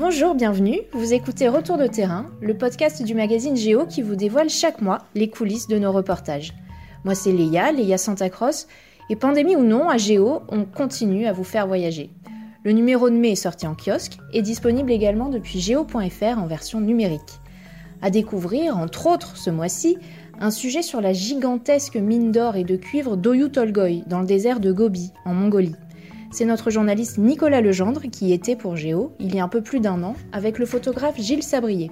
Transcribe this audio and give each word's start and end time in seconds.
Bonjour, 0.00 0.36
bienvenue. 0.36 0.78
Vous 0.92 1.12
écoutez 1.12 1.48
Retour 1.48 1.76
de 1.76 1.88
terrain, 1.88 2.30
le 2.40 2.56
podcast 2.56 3.02
du 3.02 3.16
magazine 3.16 3.56
Géo 3.56 3.84
qui 3.84 4.00
vous 4.00 4.14
dévoile 4.14 4.48
chaque 4.48 4.80
mois 4.80 5.00
les 5.16 5.28
coulisses 5.28 5.66
de 5.66 5.76
nos 5.76 5.90
reportages. 5.90 6.54
Moi, 7.02 7.16
c'est 7.16 7.32
Léa, 7.32 7.72
Léa 7.72 7.98
Santacross, 7.98 8.68
et 9.10 9.16
pandémie 9.16 9.56
ou 9.56 9.64
non, 9.64 9.88
à 9.88 9.96
Géo, 9.96 10.42
on 10.50 10.64
continue 10.66 11.26
à 11.26 11.32
vous 11.32 11.42
faire 11.42 11.66
voyager. 11.66 12.10
Le 12.62 12.70
numéro 12.70 13.10
de 13.10 13.16
mai 13.16 13.32
est 13.32 13.34
sorti 13.34 13.66
en 13.66 13.74
kiosque 13.74 14.18
et 14.32 14.40
disponible 14.40 14.92
également 14.92 15.30
depuis 15.30 15.58
géo.fr 15.58 16.38
en 16.38 16.46
version 16.46 16.80
numérique. 16.80 17.40
À 18.00 18.10
découvrir, 18.10 18.76
entre 18.76 19.08
autres, 19.08 19.36
ce 19.36 19.50
mois-ci, 19.50 19.98
un 20.38 20.52
sujet 20.52 20.82
sur 20.82 21.00
la 21.00 21.12
gigantesque 21.12 21.96
mine 21.96 22.30
d'or 22.30 22.54
et 22.54 22.62
de 22.62 22.76
cuivre 22.76 23.16
d'Oyu 23.16 23.50
Tolgoi 23.50 24.04
dans 24.06 24.20
le 24.20 24.26
désert 24.26 24.60
de 24.60 24.70
Gobi, 24.70 25.10
en 25.24 25.34
Mongolie. 25.34 25.74
C'est 26.30 26.44
notre 26.44 26.70
journaliste 26.70 27.16
Nicolas 27.16 27.62
Legendre 27.62 28.02
qui 28.02 28.32
était 28.34 28.54
pour 28.54 28.76
Géo 28.76 29.12
il 29.18 29.34
y 29.34 29.40
a 29.40 29.44
un 29.44 29.48
peu 29.48 29.62
plus 29.62 29.80
d'un 29.80 30.02
an 30.02 30.14
avec 30.30 30.58
le 30.58 30.66
photographe 30.66 31.18
Gilles 31.18 31.42
Sabrier. 31.42 31.90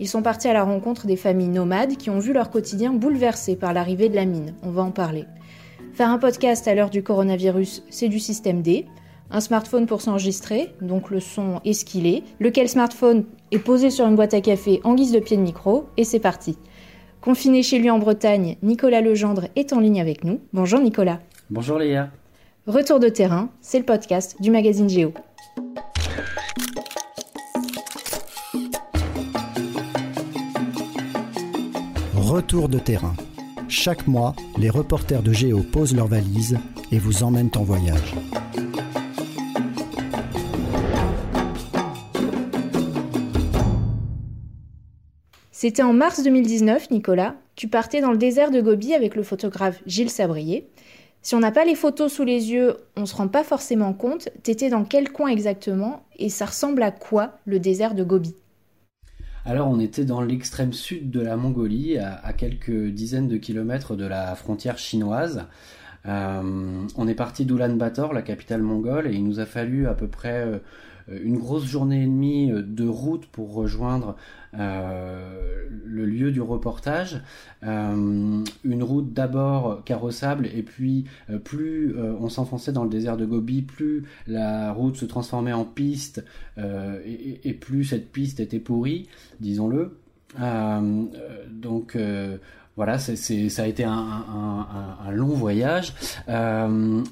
Ils 0.00 0.08
sont 0.08 0.22
partis 0.22 0.48
à 0.48 0.54
la 0.54 0.64
rencontre 0.64 1.06
des 1.06 1.16
familles 1.16 1.48
nomades 1.48 1.96
qui 1.98 2.08
ont 2.08 2.18
vu 2.18 2.32
leur 2.32 2.50
quotidien 2.50 2.94
bouleversé 2.94 3.56
par 3.56 3.74
l'arrivée 3.74 4.08
de 4.08 4.16
la 4.16 4.24
mine. 4.24 4.54
On 4.62 4.70
va 4.70 4.82
en 4.82 4.90
parler. 4.90 5.26
Faire 5.92 6.08
un 6.08 6.18
podcast 6.18 6.66
à 6.66 6.74
l'heure 6.74 6.88
du 6.88 7.02
coronavirus, 7.02 7.84
c'est 7.90 8.08
du 8.08 8.18
système 8.18 8.62
D. 8.62 8.86
Un 9.30 9.40
smartphone 9.40 9.86
pour 9.86 10.00
s'enregistrer, 10.00 10.74
donc 10.80 11.10
le 11.10 11.20
son 11.20 11.60
est 11.64 11.74
ce 11.74 11.84
qu'il 11.84 12.06
est. 12.06 12.22
Lequel 12.40 12.68
smartphone 12.68 13.24
est 13.52 13.58
posé 13.58 13.90
sur 13.90 14.06
une 14.06 14.16
boîte 14.16 14.34
à 14.34 14.40
café 14.40 14.80
en 14.84 14.94
guise 14.94 15.12
de 15.12 15.20
pied 15.20 15.36
de 15.36 15.42
micro, 15.42 15.86
et 15.96 16.04
c'est 16.04 16.20
parti. 16.20 16.56
Confiné 17.20 17.62
chez 17.62 17.78
lui 17.78 17.90
en 17.90 17.98
Bretagne, 17.98 18.56
Nicolas 18.62 19.02
Legendre 19.02 19.48
est 19.56 19.72
en 19.72 19.80
ligne 19.80 20.00
avec 20.00 20.24
nous. 20.24 20.40
Bonjour 20.52 20.80
Nicolas. 20.80 21.20
Bonjour 21.50 21.78
Léa. 21.78 22.10
Retour 22.66 22.98
de 22.98 23.10
terrain, 23.10 23.50
c'est 23.60 23.78
le 23.78 23.84
podcast 23.84 24.40
du 24.40 24.50
magazine 24.50 24.88
Géo. 24.88 25.12
Retour 32.14 32.70
de 32.70 32.78
terrain. 32.78 33.14
Chaque 33.68 34.06
mois, 34.06 34.34
les 34.56 34.70
reporters 34.70 35.22
de 35.22 35.30
Géo 35.30 35.62
posent 35.62 35.94
leurs 35.94 36.06
valises 36.06 36.56
et 36.90 36.98
vous 36.98 37.22
emmènent 37.22 37.50
en 37.54 37.64
voyage. 37.64 38.14
C'était 45.50 45.82
en 45.82 45.92
mars 45.92 46.22
2019, 46.22 46.90
Nicolas. 46.90 47.34
Tu 47.56 47.68
partais 47.68 48.00
dans 48.00 48.10
le 48.10 48.16
désert 48.16 48.50
de 48.50 48.62
Gobi 48.62 48.94
avec 48.94 49.16
le 49.16 49.22
photographe 49.22 49.82
Gilles 49.84 50.08
Sabrier. 50.08 50.66
Si 51.24 51.34
on 51.34 51.40
n'a 51.40 51.50
pas 51.50 51.64
les 51.64 51.74
photos 51.74 52.12
sous 52.12 52.24
les 52.24 52.52
yeux, 52.52 52.76
on 52.96 53.00
ne 53.00 53.06
se 53.06 53.16
rend 53.16 53.28
pas 53.28 53.44
forcément 53.44 53.94
compte. 53.94 54.28
T'étais 54.42 54.68
dans 54.68 54.84
quel 54.84 55.10
coin 55.10 55.28
exactement 55.28 56.04
et 56.18 56.28
ça 56.28 56.44
ressemble 56.44 56.82
à 56.82 56.90
quoi 56.90 57.38
le 57.46 57.58
désert 57.58 57.94
de 57.94 58.04
Gobi 58.04 58.34
alors 59.46 59.68
on 59.68 59.78
était 59.78 60.06
dans 60.06 60.22
l'extrême 60.22 60.72
sud 60.72 61.10
de 61.10 61.20
la 61.20 61.36
Mongolie, 61.36 61.98
à, 61.98 62.32
quelques 62.32 62.88
dizaines 62.88 63.28
de 63.28 63.36
kilomètres 63.36 63.94
de 63.94 64.06
la 64.06 64.34
frontière 64.36 64.78
chinoise. 64.78 65.44
Euh, 66.06 66.86
on 66.96 67.06
est 67.06 67.14
parti 67.14 67.44
d'Ulaanbaatar, 67.44 68.14
la 68.14 68.22
capitale 68.22 68.62
mongole, 68.62 69.06
et 69.06 69.12
il 69.12 69.22
nous 69.22 69.40
a 69.40 69.44
fallu 69.44 69.86
à 69.86 69.92
peu 69.92 70.08
près 70.08 70.46
euh, 70.46 70.58
une 71.08 71.38
grosse 71.38 71.64
journée 71.64 72.02
et 72.02 72.06
demie 72.06 72.50
euh, 72.50 72.62
de 72.62 72.86
route 72.86 73.26
pour 73.26 73.52
rejoindre 73.54 74.16
euh, 74.58 75.66
le 75.84 76.06
lieu 76.06 76.30
du 76.30 76.40
reportage. 76.40 77.22
une 77.62 78.44
route 78.82 79.12
d'abord 79.12 79.82
carrossable 79.84 80.46
et 80.46 80.62
puis 80.62 81.06
plus 81.44 81.96
on 81.98 82.28
s'enfonçait 82.28 82.72
dans 82.72 82.84
le 82.84 82.90
désert 82.90 83.16
de 83.16 83.24
Gobi, 83.24 83.62
plus 83.62 84.04
la 84.26 84.72
route 84.72 84.96
se 84.96 85.06
transformait 85.06 85.52
en 85.52 85.64
piste 85.64 86.24
et, 86.56 87.58
plus 87.60 87.84
cette 87.84 88.12
piste 88.12 88.38
était 88.38 88.60
pourrie, 88.60 89.08
disons-le. 89.40 89.98
donc 91.50 91.98
voilà, 92.76 92.98
ça 92.98 93.62
a 93.62 93.66
été 93.66 93.84
un, 93.84 94.66
un 95.04 95.10
long 95.10 95.34
voyage. 95.34 95.94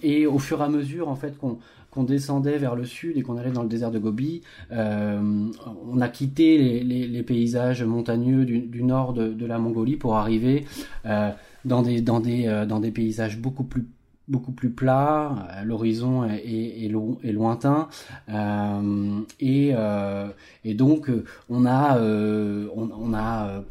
et 0.03 0.27
au 0.27 0.39
fur 0.39 0.61
et 0.61 0.65
à 0.65 0.69
mesure, 0.69 1.09
en 1.09 1.17
fait, 1.17 1.37
qu'on 1.39 1.59
qu'on 1.93 2.05
descendait 2.05 2.57
vers 2.57 2.75
le 2.75 2.85
sud 2.85 3.19
et 3.19 3.23
qu'on 3.23 3.37
allait 3.37 3.51
dans 3.51 3.63
le 3.63 3.69
désert 3.69 3.91
de 3.91 3.99
Gobi, 3.99 4.41
euh, 4.73 5.47
on 5.87 6.01
a 6.01 6.09
quitté 6.09 6.81
les, 6.83 7.23
paysages 7.23 7.85
montagneux 7.85 8.45
du, 8.47 8.83
nord 8.83 9.13
de, 9.13 9.47
la 9.47 9.59
Mongolie 9.59 9.97
pour 9.97 10.17
arriver 10.17 10.65
euh, 11.05 11.31
dans 11.65 11.83
des 11.83 12.01
dans 12.01 12.21
des 12.21 12.47
euh, 12.47 12.67
dans 12.67 12.81
des 12.81 12.91
paysages 12.91 13.39
beaucoup 13.39 13.65
plus 13.65 13.87
beaucoup 14.29 14.53
plus 14.53 14.71
plat, 14.71 15.49
euh, 15.51 15.65
l'horizon 15.65 16.25
est, 16.25 16.37
est, 16.37 16.85
est, 16.85 17.33
lointain, 17.33 17.89
euh, 18.29 19.21
et, 19.41 19.73
euh, 19.75 20.29
et 20.65 20.75
donc 20.75 21.11
on 21.51 21.67
a, 21.67 21.99
on, 21.99 23.15
a 23.15 23.63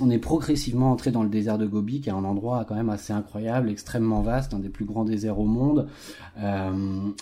on 0.00 0.10
est 0.10 0.18
progressivement 0.18 0.92
entré 0.92 1.10
dans 1.10 1.22
le 1.22 1.28
désert 1.28 1.58
de 1.58 1.66
Gobi, 1.66 2.00
qui 2.00 2.08
est 2.08 2.12
un 2.12 2.24
endroit 2.24 2.64
quand 2.66 2.74
même 2.74 2.90
assez 2.90 3.12
incroyable, 3.12 3.70
extrêmement 3.70 4.22
vaste, 4.22 4.52
un 4.54 4.58
des 4.58 4.68
plus 4.68 4.84
grands 4.84 5.04
déserts 5.04 5.38
au 5.38 5.46
monde, 5.46 5.88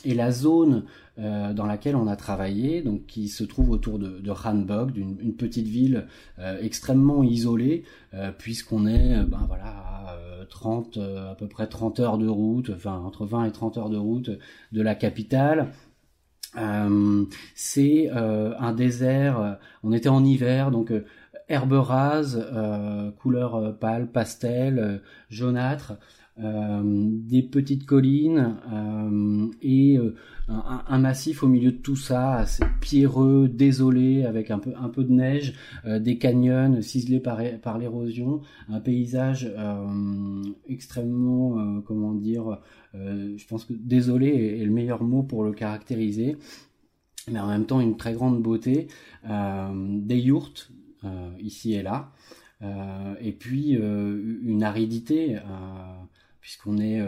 et 0.04 0.14
la 0.14 0.32
zone 0.32 0.84
euh, 1.18 1.52
dans 1.52 1.66
laquelle 1.66 1.94
on 1.94 2.06
a 2.06 2.16
travaillé, 2.16 2.80
donc 2.80 3.04
qui 3.04 3.28
se 3.28 3.44
trouve 3.44 3.68
autour 3.68 3.98
de, 3.98 4.18
de 4.20 4.30
Hanbog, 4.30 4.92
d'une 4.92 5.34
petite 5.34 5.68
ville 5.68 6.06
euh, 6.38 6.58
extrêmement 6.62 7.22
isolée, 7.22 7.84
euh, 8.14 8.32
puisqu'on 8.32 8.86
est 8.86 9.22
ben 9.24 9.44
voilà 9.46 9.66
à 9.66 10.16
30 10.48 10.96
à 10.96 11.34
peu 11.34 11.48
près 11.48 11.66
30 11.66 12.00
heures 12.00 12.16
de 12.16 12.28
route, 12.28 12.70
enfin 12.74 12.94
entre 12.94 13.26
20 13.26 13.44
et 13.44 13.52
30 13.52 13.76
heures 13.76 13.90
de 13.90 13.98
route 13.98 14.30
de 14.72 14.82
la 14.82 14.94
capitale. 14.94 15.68
c'est 17.54 18.08
un 18.10 18.72
désert. 18.72 19.58
on 19.82 19.92
était 19.92 20.08
en 20.08 20.24
hiver, 20.24 20.70
donc 20.70 20.92
herbe 21.48 21.72
rase, 21.74 22.42
couleur 23.18 23.78
pâle, 23.78 24.10
pastel, 24.10 25.02
jaunâtre. 25.28 25.94
Des 26.38 27.42
petites 27.42 27.84
collines 27.86 28.56
et 29.60 29.98
un, 30.48 30.98
massif 30.98 31.42
au 31.42 31.48
milieu 31.48 31.72
de 31.72 31.76
tout 31.76 31.96
ça, 31.96 32.34
assez 32.34 32.64
pierreux, 32.80 33.48
désolé, 33.48 34.24
avec 34.24 34.50
un 34.50 34.58
peu, 34.58 34.72
un 34.76 34.88
peu 34.88 35.04
de 35.04 35.12
neige, 35.12 35.54
euh, 35.84 35.98
des 35.98 36.18
canyons 36.18 36.80
ciselés 36.82 37.20
par, 37.20 37.40
par 37.62 37.78
l'érosion, 37.78 38.42
un 38.68 38.80
paysage 38.80 39.50
euh, 39.56 40.42
extrêmement, 40.68 41.58
euh, 41.58 41.80
comment 41.80 42.12
dire, 42.12 42.60
je 42.94 43.46
pense 43.46 43.64
que 43.64 43.72
désolé 43.72 44.58
est, 44.60 44.64
le 44.64 44.70
meilleur 44.70 45.02
mot 45.02 45.22
pour 45.22 45.44
le 45.44 45.52
caractériser, 45.52 46.36
mais 47.30 47.40
en 47.40 47.48
même 47.48 47.66
temps 47.66 47.80
une 47.80 47.96
très 47.96 48.12
grande 48.12 48.42
beauté, 48.42 48.88
des 49.24 50.18
yourtes 50.18 50.70
ici 51.40 51.72
et 51.72 51.82
là, 51.82 52.12
et 53.20 53.32
puis 53.32 53.70
une 53.72 54.62
aridité, 54.62 55.38
puisqu'on 56.42 56.78
est 56.78 57.00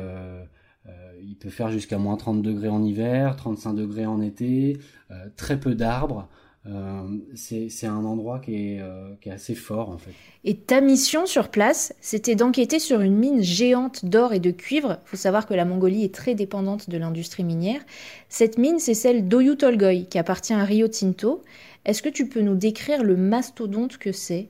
euh, 0.87 0.93
il 1.23 1.37
peut 1.37 1.51
faire 1.51 1.71
jusqu'à 1.71 1.99
moins 1.99 2.17
30 2.17 2.43
degrés 2.43 2.69
en 2.69 2.83
hiver, 2.85 3.37
35 3.37 3.73
degrés 3.75 4.07
en 4.07 4.21
été, 4.21 4.79
euh, 5.11 5.15
très 5.37 5.59
peu 5.59 5.75
d'arbres. 5.75 6.29
Euh, 6.67 7.03
c'est 7.35 7.87
un 7.87 8.05
endroit 8.07 8.39
qui 8.39 8.55
est, 8.55 8.83
qui 9.21 9.29
est, 9.29 9.33
assez 9.33 9.55
fort 9.55 9.91
en 9.91 9.99
fait. 9.99 10.13
Et 10.45 10.57
ta 10.57 10.81
mission 10.81 11.27
sur 11.27 11.51
place, 11.51 11.95
c'était 12.01 12.37
d'enquêter 12.37 12.79
sur 12.79 13.03
une 13.03 13.17
mine 13.17 13.43
géante 13.43 14.07
d'or 14.07 14.33
et 14.33 14.41
de 14.41 14.51
cuivre. 14.51 14.99
Il 15.05 15.09
faut 15.11 15.17
savoir 15.19 15.47
que 15.47 15.53
la 15.53 15.67
Mongolie 15.67 16.05
est 16.05 16.15
très 16.15 16.35
dépendante 16.35 16.89
de 16.89 16.97
l'industrie 16.97 17.45
minière. 17.45 17.83
Cette 18.31 18.57
mine, 18.57 18.79
c'est 18.79 18.95
celle 18.95 19.29
d'Oyu 19.29 19.59
Tolgoi, 19.59 20.07
qui 20.09 20.19
appartient 20.19 20.55
à 20.55 20.65
Rio 20.65 20.89
Tinto. 20.89 21.43
Est-ce 21.85 22.03
que 22.03 22.09
tu 22.09 22.31
peux 22.31 22.41
nous 22.41 22.57
décrire 22.57 23.05
le 23.05 23.17
mastodonte 23.17 23.99
que 23.99 24.13
c'est? 24.13 24.49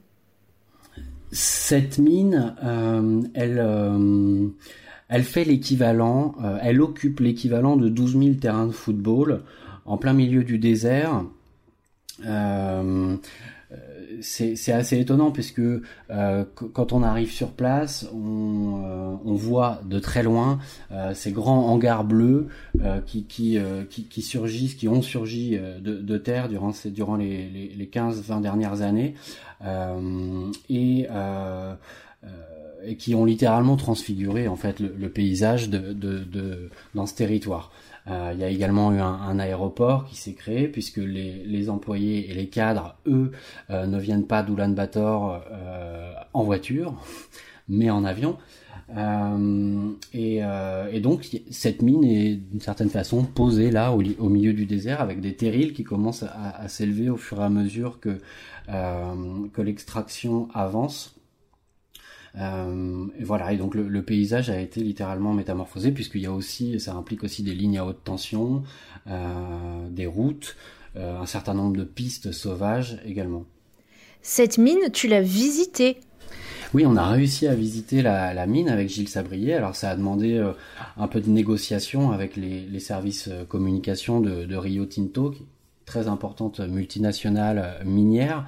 Cette 1.34 1.98
mine, 1.98 2.54
elle 3.34 3.58
elle 5.08 5.22
fait 5.22 5.44
l'équivalent, 5.44 6.34
euh, 6.42 6.58
elle 6.62 6.80
occupe 6.80 7.20
l'équivalent 7.20 7.76
de 7.76 7.88
12 7.88 8.18
000 8.18 8.34
terrains 8.34 8.66
de 8.66 8.72
football 8.72 9.42
en 9.84 9.96
plein 9.96 10.12
milieu 10.12 10.44
du 10.44 10.58
désert. 10.58 11.24
Euh, 14.40 14.54
c'est 14.56 14.72
assez 14.72 14.98
étonnant 14.98 15.30
puisque 15.30 15.60
euh, 15.60 16.44
quand 16.72 16.92
on 16.92 17.02
arrive 17.02 17.30
sur 17.30 17.50
place, 17.50 18.08
on, 18.12 19.34
voit 19.34 19.80
de 19.84 19.98
très 19.98 20.22
loin 20.22 20.58
ces 21.12 21.32
grands 21.32 21.68
hangars 21.68 22.04
bleus 22.04 22.46
qui, 23.04 23.24
qui, 23.24 23.58
qui, 23.90 24.22
surgissent, 24.22 24.74
qui 24.74 24.86
ont 24.88 25.02
surgi 25.02 25.58
de, 25.80 26.18
terre 26.18 26.48
durant, 26.48 26.72
durant 26.86 27.16
les, 27.16 27.48
les 27.76 27.86
15-20 27.86 28.40
dernières 28.40 28.82
années. 28.82 29.14
et 30.70 31.08
et 32.86 32.96
qui 32.96 33.14
ont 33.14 33.24
littéralement 33.24 33.76
transfiguré 33.76 34.46
en 34.46 34.56
fait 34.56 34.78
le, 34.80 35.08
paysage 35.08 35.70
de, 35.70 35.92
de, 35.92 36.18
de, 36.18 36.70
dans 36.94 37.06
ce 37.06 37.14
territoire. 37.14 37.72
Euh, 38.06 38.32
il 38.34 38.40
y 38.40 38.44
a 38.44 38.48
également 38.48 38.92
eu 38.92 38.98
un, 39.00 39.38
aéroport 39.38 40.04
qui 40.04 40.16
s'est 40.16 40.34
créé 40.34 40.68
puisque 40.68 40.98
les, 40.98 41.42
les, 41.44 41.70
employés 41.70 42.30
et 42.30 42.34
les 42.34 42.48
cadres, 42.48 42.96
eux, 43.06 43.32
euh, 43.70 43.86
ne 43.86 43.98
viennent 43.98 44.26
pas 44.26 44.42
d'Oulan-Bator 44.42 45.42
euh, 45.50 46.12
en 46.32 46.42
voiture. 46.42 46.94
mais 47.68 47.88
en 47.88 48.04
avion. 48.04 48.36
Et, 50.12 50.40
et, 50.92 51.00
donc 51.00 51.26
cette 51.50 51.80
mine 51.80 52.04
est 52.04 52.34
d'une 52.34 52.60
certaine 52.60 52.90
façon 52.90 53.24
posée 53.24 53.70
là 53.70 53.92
au, 53.92 54.02
au, 54.18 54.28
milieu 54.28 54.52
du 54.52 54.66
désert 54.66 55.00
avec 55.00 55.22
des 55.22 55.34
terrils 55.34 55.72
qui 55.72 55.82
commencent 55.82 56.24
à, 56.24 56.50
à 56.58 56.68
s'élever 56.68 57.08
au 57.08 57.16
fur 57.16 57.40
et 57.40 57.44
à 57.44 57.48
mesure 57.48 58.00
que, 58.00 58.20
que 58.68 59.62
l'extraction 59.62 60.48
avance. 60.52 61.13
Euh, 62.36 63.06
et 63.18 63.24
voilà, 63.24 63.52
et 63.52 63.56
donc 63.56 63.74
le, 63.74 63.86
le, 63.86 64.02
paysage 64.02 64.50
a 64.50 64.60
été 64.60 64.80
littéralement 64.80 65.32
métamorphosé 65.32 65.92
puisqu'il 65.92 66.22
y 66.22 66.26
a 66.26 66.32
aussi, 66.32 66.80
ça 66.80 66.94
implique 66.94 67.22
aussi 67.22 67.44
des 67.44 67.54
lignes 67.54 67.78
à 67.78 67.84
haute 67.84 68.02
tension, 68.02 68.64
euh, 69.06 69.88
des 69.88 70.06
routes, 70.06 70.56
euh, 70.96 71.18
un 71.18 71.26
certain 71.26 71.54
nombre 71.54 71.76
de 71.76 71.84
pistes 71.84 72.32
sauvages 72.32 73.00
également. 73.04 73.44
Cette 74.22 74.58
mine, 74.58 74.90
tu 74.92 75.06
l'as 75.06 75.20
visitée? 75.20 75.98
Oui, 76.72 76.84
on 76.86 76.96
a 76.96 77.06
réussi 77.06 77.46
à 77.46 77.54
visiter 77.54 78.02
la, 78.02 78.34
la, 78.34 78.46
mine 78.46 78.68
avec 78.68 78.88
Gilles 78.88 79.08
Sabrier. 79.08 79.54
Alors 79.54 79.76
ça 79.76 79.90
a 79.90 79.96
demandé 79.96 80.38
euh, 80.38 80.52
un 80.96 81.06
peu 81.06 81.20
de 81.20 81.30
négociation 81.30 82.10
avec 82.10 82.36
les, 82.36 82.62
les 82.62 82.80
services 82.80 83.28
euh, 83.28 83.44
communication 83.44 84.20
de, 84.20 84.44
de, 84.44 84.56
Rio 84.56 84.84
Tinto, 84.84 85.30
qui 85.30 85.44
très 85.84 86.08
importante 86.08 86.60
multinationale 86.60 87.80
minière. 87.84 88.46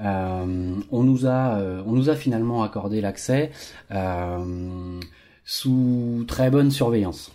Euh, 0.00 0.74
on 0.90 1.02
nous 1.02 1.26
a, 1.26 1.58
euh, 1.58 1.82
on 1.86 1.92
nous 1.92 2.08
a 2.10 2.16
finalement 2.16 2.62
accordé 2.62 3.00
l'accès 3.00 3.50
euh, 3.90 5.00
sous 5.44 6.24
très 6.28 6.50
bonne 6.50 6.70
surveillance. 6.70 7.32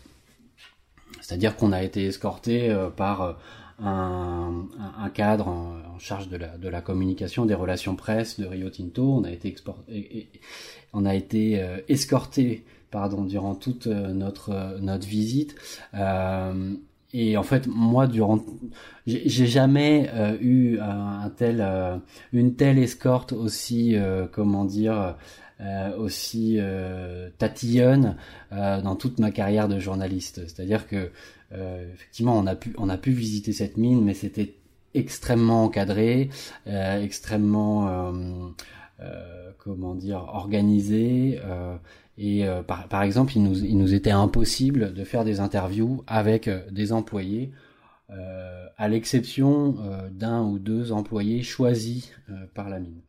C'est-à-dire 1.22 1.56
qu'on 1.56 1.72
a 1.72 1.82
été 1.84 2.06
escorté 2.06 2.76
par 2.98 3.38
un, 3.82 4.66
cadre 5.14 5.48
en, 5.48 6.00
charge 6.00 6.28
de 6.28 6.36
la, 6.36 6.58
de 6.58 6.68
la 6.68 6.82
communication, 6.82 7.46
des 7.46 7.54
relations 7.54 7.96
presse 7.96 8.40
de 8.40 8.46
Rio 8.46 8.70
Tinto. 8.70 9.04
On 9.04 9.24
a 9.24 9.32
été, 9.32 9.48
exporté, 9.48 10.30
on 10.92 11.06
a 11.06 11.16
été 11.16 11.66
escorté 11.88 12.66
pardon, 12.92 13.24
durant 13.24 13.56
toute 13.56 13.88
notre, 13.88 14.78
notre 14.82 15.08
visite. 15.08 15.56
Euh, 17.13 17.18
et 17.18 17.38
en 17.38 17.44
fait, 17.44 17.68
moi, 17.68 18.07
durant, 18.07 18.39
j'ai 19.06 19.48
jamais 19.48 20.10
euh, 20.13 20.38
eu 20.42 20.80
un, 20.80 21.30
tel, 21.36 21.62
euh, 21.62 21.98
une 22.31 22.56
telle 22.56 22.80
escorte 22.80 23.33
aussi, 23.33 23.95
euh, 23.95 24.25
comment 24.31 24.65
dire, 24.65 25.15
aussi 25.98 26.60
tatillonne 27.38 28.18
dans 28.51 28.95
toute 28.98 29.19
ma 29.19 29.31
carrière 29.31 29.69
de 29.69 29.80
journaliste. 29.80 30.42
C'est-à-dire 30.45 30.88
que, 30.88 31.10
effectivement, 31.94 32.38
on 32.38 32.45
a 32.48 32.56
pu, 32.56 32.74
on 32.77 32.89
a 32.89 32.98
pu 32.98 33.12
visiter 33.12 33.54
cette 33.54 33.77
mine, 33.77 34.04
mais 34.04 34.13
c'était 34.13 34.56
extrêmement 34.94 35.63
encadré, 35.63 36.30
extrêmement, 36.65 38.13
comment 39.57 39.95
dire, 39.95 40.25
organisé. 40.34 41.40
Et 42.18 42.45
euh, 42.45 42.62
par, 42.62 43.01
exemple, 43.01 43.34
il 43.36 43.44
nous, 43.44 43.63
il 43.63 43.78
nous, 43.78 43.94
était 43.94 44.12
impossible 44.12 44.94
de 44.94 45.04
faire 45.04 45.24
des 45.24 45.40
interviews 45.40 46.04
avec 46.06 46.48
euh, 46.48 46.62
des 46.69 46.94
employés, 46.94 47.51
euh, 48.12 48.68
à 48.78 48.88
l'exception 48.88 49.75
euh, 49.80 50.10
d'un 50.10 50.44
ou 50.44 50.60
deux 50.60 50.92
employés 50.92 51.42
choisis 51.42 52.12
par 52.54 52.69
la 52.69 52.80
mine. 52.80 53.01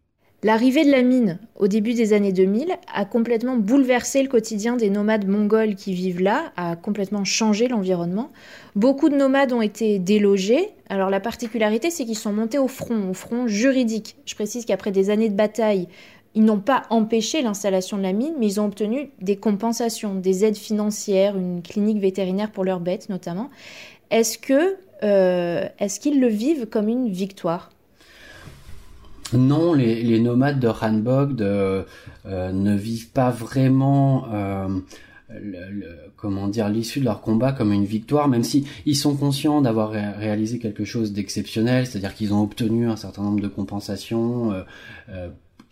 L'arrivée 0.44 0.84
de 0.84 0.90
la 0.90 1.00
mine 1.00 1.38
au 1.56 1.68
début 1.68 1.94
des 1.94 2.12
années 2.12 2.30
2000 2.30 2.76
a 2.92 3.06
complètement 3.06 3.56
bouleversé 3.56 4.22
le 4.22 4.28
quotidien 4.28 4.76
des 4.76 4.90
nomades 4.90 5.26
mongols 5.26 5.74
qui 5.74 5.94
vivent 5.94 6.20
là, 6.20 6.52
a 6.58 6.76
complètement 6.76 7.24
changé 7.24 7.66
l'environnement. 7.66 8.28
Beaucoup 8.76 9.08
de 9.08 9.16
nomades 9.16 9.54
ont 9.54 9.62
été 9.62 9.98
délogés. 9.98 10.68
Alors 10.90 11.08
la 11.08 11.20
particularité, 11.20 11.90
c'est 11.90 12.04
qu'ils 12.04 12.18
sont 12.18 12.34
montés 12.34 12.58
au 12.58 12.68
front, 12.68 13.08
au 13.08 13.14
front 13.14 13.46
juridique. 13.46 14.16
Je 14.26 14.34
précise 14.34 14.66
qu'après 14.66 14.90
des 14.90 15.08
années 15.08 15.30
de 15.30 15.34
bataille, 15.34 15.88
ils 16.34 16.44
n'ont 16.44 16.60
pas 16.60 16.82
empêché 16.90 17.40
l'installation 17.40 17.96
de 17.96 18.02
la 18.02 18.12
mine, 18.12 18.34
mais 18.38 18.44
ils 18.46 18.60
ont 18.60 18.66
obtenu 18.66 19.12
des 19.22 19.36
compensations, 19.36 20.14
des 20.14 20.44
aides 20.44 20.58
financières, 20.58 21.38
une 21.38 21.62
clinique 21.62 22.00
vétérinaire 22.00 22.50
pour 22.50 22.64
leurs 22.64 22.80
bêtes 22.80 23.08
notamment. 23.08 23.48
Est-ce 24.10 24.36
euh, 25.02 25.68
est-ce 25.78 26.00
qu'ils 26.00 26.20
le 26.20 26.28
vivent 26.28 26.66
comme 26.66 26.90
une 26.90 27.08
victoire? 27.08 27.70
Non, 29.34 29.74
les, 29.74 30.20
nomades 30.20 30.60
de 30.60 30.68
Hanbogd 30.68 31.42
euh, 31.42 31.82
euh, 32.26 32.52
ne 32.52 32.76
vivent 32.76 33.10
pas 33.10 33.30
vraiment 33.30 34.28
comment 36.16 36.46
dire 36.46 36.68
l'issue 36.68 37.00
de 37.00 37.06
leur 37.06 37.20
combat 37.20 37.52
comme 37.52 37.72
une 37.72 37.84
victoire, 37.84 38.28
même 38.28 38.44
si 38.44 38.66
ils 38.86 38.94
sont 38.94 39.16
conscients 39.16 39.60
d'avoir 39.62 39.90
réalisé 39.90 40.58
quelque 40.58 40.84
chose 40.84 41.12
d'exceptionnel, 41.12 41.86
c'est-à-dire 41.86 42.14
qu'ils 42.14 42.32
ont 42.32 42.42
obtenu 42.42 42.88
un 42.88 42.96
certain 42.96 43.22
nombre 43.22 43.40
de 43.40 43.48
compensations 43.48 44.52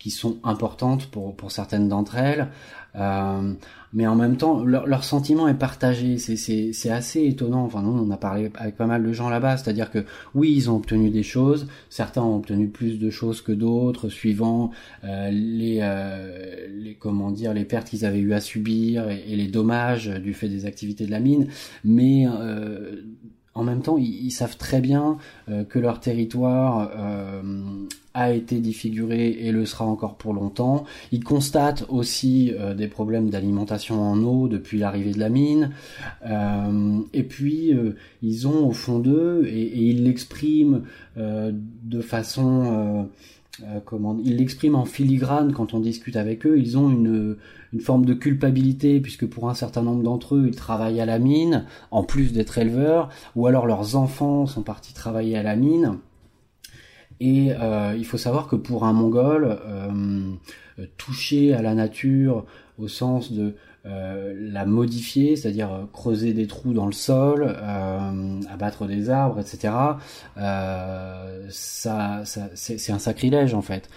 qui 0.03 0.11
sont 0.11 0.35
importantes 0.43 1.05
pour, 1.05 1.33
pour 1.33 1.53
certaines 1.53 1.87
d'entre 1.87 2.17
elles. 2.17 2.49
Euh, 2.95 3.53
mais 3.93 4.05
en 4.05 4.17
même 4.17 4.35
temps, 4.35 4.61
leur, 4.65 4.85
leur 4.85 5.05
sentiment 5.05 5.47
est 5.47 5.53
partagé. 5.53 6.17
C'est 6.17 6.89
assez 6.89 7.25
étonnant. 7.25 7.63
Enfin, 7.63 7.81
nous, 7.81 7.91
on 7.91 8.11
a 8.11 8.17
parlé 8.17 8.51
avec 8.55 8.75
pas 8.75 8.85
mal 8.85 9.01
de 9.01 9.13
gens 9.13 9.29
là-bas. 9.29 9.55
C'est-à-dire 9.55 9.89
que 9.91 10.03
oui, 10.35 10.51
ils 10.53 10.69
ont 10.69 10.75
obtenu 10.75 11.09
des 11.09 11.23
choses. 11.23 11.69
Certains 11.89 12.21
ont 12.21 12.35
obtenu 12.35 12.67
plus 12.67 12.99
de 12.99 13.09
choses 13.09 13.41
que 13.41 13.53
d'autres, 13.53 14.09
suivant 14.09 14.71
euh, 15.05 15.29
les, 15.31 15.79
euh, 15.81 16.67
les 16.69 16.95
comment 16.95 17.31
dire, 17.31 17.53
les 17.53 17.63
pertes 17.63 17.87
qu'ils 17.87 18.05
avaient 18.05 18.19
eu 18.19 18.33
à 18.33 18.41
subir 18.41 19.09
et, 19.09 19.23
et, 19.25 19.37
les 19.37 19.47
dommages 19.47 20.09
du 20.09 20.33
fait 20.33 20.49
des 20.49 20.65
activités 20.65 21.05
de 21.05 21.11
la 21.11 21.21
mine. 21.21 21.47
Mais 21.85 22.27
euh, 22.27 23.03
en 23.55 23.63
même 23.63 23.81
temps, 23.81 23.97
ils, 23.97 24.31
savent 24.31 24.57
très 24.57 24.81
bien 24.81 25.17
euh, 25.49 25.63
que 25.63 25.77
leur 25.77 25.99
territoire 25.99 26.89
euh, 26.97 27.41
a 28.15 28.31
été 28.31 28.59
défiguré 28.59 29.27
et 29.27 29.51
le 29.51 29.65
sera 29.65 29.85
encore 29.85 30.15
pour 30.15 30.33
longtemps. 30.33 30.85
Ils 31.11 31.23
constatent 31.23 31.85
aussi 31.89 32.51
euh, 32.57 32.73
des 32.73 32.87
problèmes 32.87 33.29
d'alimentation 33.29 34.01
en 34.01 34.23
eau 34.23 34.47
depuis 34.47 34.79
l'arrivée 34.79 35.11
de 35.11 35.19
la 35.19 35.29
mine. 35.29 35.71
et 37.13 37.23
puis, 37.23 37.73
ils 38.23 38.47
ont 38.47 38.67
au 38.67 38.71
fond 38.71 38.99
d'eux, 38.99 39.45
et, 39.47 39.61
et, 39.61 39.81
ils 39.89 40.03
l'expriment 40.03 40.81
de 41.15 42.01
façon 42.01 43.07
euh, 43.61 43.79
comment 43.85 44.17
ils 44.23 44.37
l'expriment 44.37 44.77
en 44.77 44.85
filigrane 44.85 45.53
quand 45.53 45.75
on 45.75 45.79
discute 45.79 46.15
avec 46.15 46.47
eux. 46.47 46.57
Ils 46.57 46.75
ont 46.75 46.89
une, 46.89 47.37
forme 47.79 48.05
de 48.05 48.15
culpabilité 48.15 48.99
puisque 48.99 49.27
pour 49.27 49.49
un 49.49 49.53
certain 49.53 49.83
nombre 49.83 50.01
d'entre 50.01 50.35
eux, 50.35 50.45
ils 50.47 50.55
travaillent 50.55 50.99
à 50.99 51.05
la 51.05 51.19
mine 51.19 51.65
en 51.91 52.03
plus 52.03 52.33
d'être 52.33 52.57
éleveurs, 52.57 53.09
ou 53.35 53.45
alors 53.45 53.67
leurs 53.67 53.95
enfants 53.95 54.47
sont 54.47 54.63
partis 54.63 54.93
travailler 54.93 55.37
à 55.37 55.43
la 55.43 55.55
mine. 55.55 55.99
Et 57.19 57.51
euh, 57.51 57.95
il 57.95 58.05
faut 58.05 58.17
savoir 58.17 58.47
que 58.47 58.55
pour 58.55 58.85
un 58.85 58.93
Mongol, 58.93 59.59
euh, 59.65 60.35
toucher 60.97 61.53
à 61.53 61.61
la 61.61 61.75
nature 61.75 62.45
au 62.79 62.87
sens 62.87 63.31
de 63.31 63.55
euh, 63.85 64.33
la 64.37 64.65
modifier, 64.65 65.35
c'est-à-dire 65.35 65.73
euh, 65.73 65.83
creuser 65.91 66.31
des 66.31 66.47
trous 66.47 66.71
dans 66.71 66.85
le 66.85 66.93
sol, 66.93 67.43
euh, 67.45 68.39
abattre 68.49 68.85
des 68.85 69.09
arbres, 69.09 69.41
etc. 69.41 69.73
Ça, 71.49 72.23
c'est 72.55 72.91
un 72.91 72.99
sacrilège 72.99 73.53
en 73.53 73.61
fait. 73.61 73.89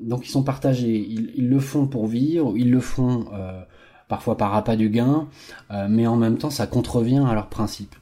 Donc 0.00 0.26
ils 0.26 0.30
sont 0.30 0.42
partagés. 0.42 0.96
Ils, 0.96 1.48
le 1.48 1.60
font 1.60 1.86
pour 1.86 2.06
vivre, 2.06 2.54
ils 2.56 2.70
le 2.70 2.80
font 2.80 3.26
parfois 4.08 4.36
par 4.36 4.54
appât 4.54 4.76
du 4.76 4.88
gain, 4.88 5.28
mais 5.88 6.06
en 6.06 6.16
même 6.16 6.38
temps 6.38 6.50
ça 6.50 6.66
contrevient 6.66 7.24
à 7.28 7.34
leurs 7.34 7.48
principes. 7.48 7.94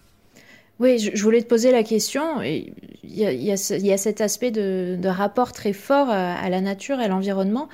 Oui, 0.78 0.98
je, 1.00 1.22
voulais 1.24 1.42
te 1.42 1.48
poser 1.48 1.72
la 1.72 1.82
question. 1.82 2.40
Il 2.40 2.72
y 3.02 3.24
a, 3.26 3.30
a, 3.30 3.76
y 3.76 3.92
a 3.92 3.96
cet 3.98 4.20
aspect 4.20 4.52
de, 4.52 4.96
de, 4.96 5.08
rapport 5.08 5.52
très 5.52 5.72
fort 5.72 6.08
à, 6.08 6.34
à 6.34 6.48
la 6.48 6.60
nature 6.60 7.00
et 7.00 7.04
à 7.04 7.08
l'environnement 7.08 7.68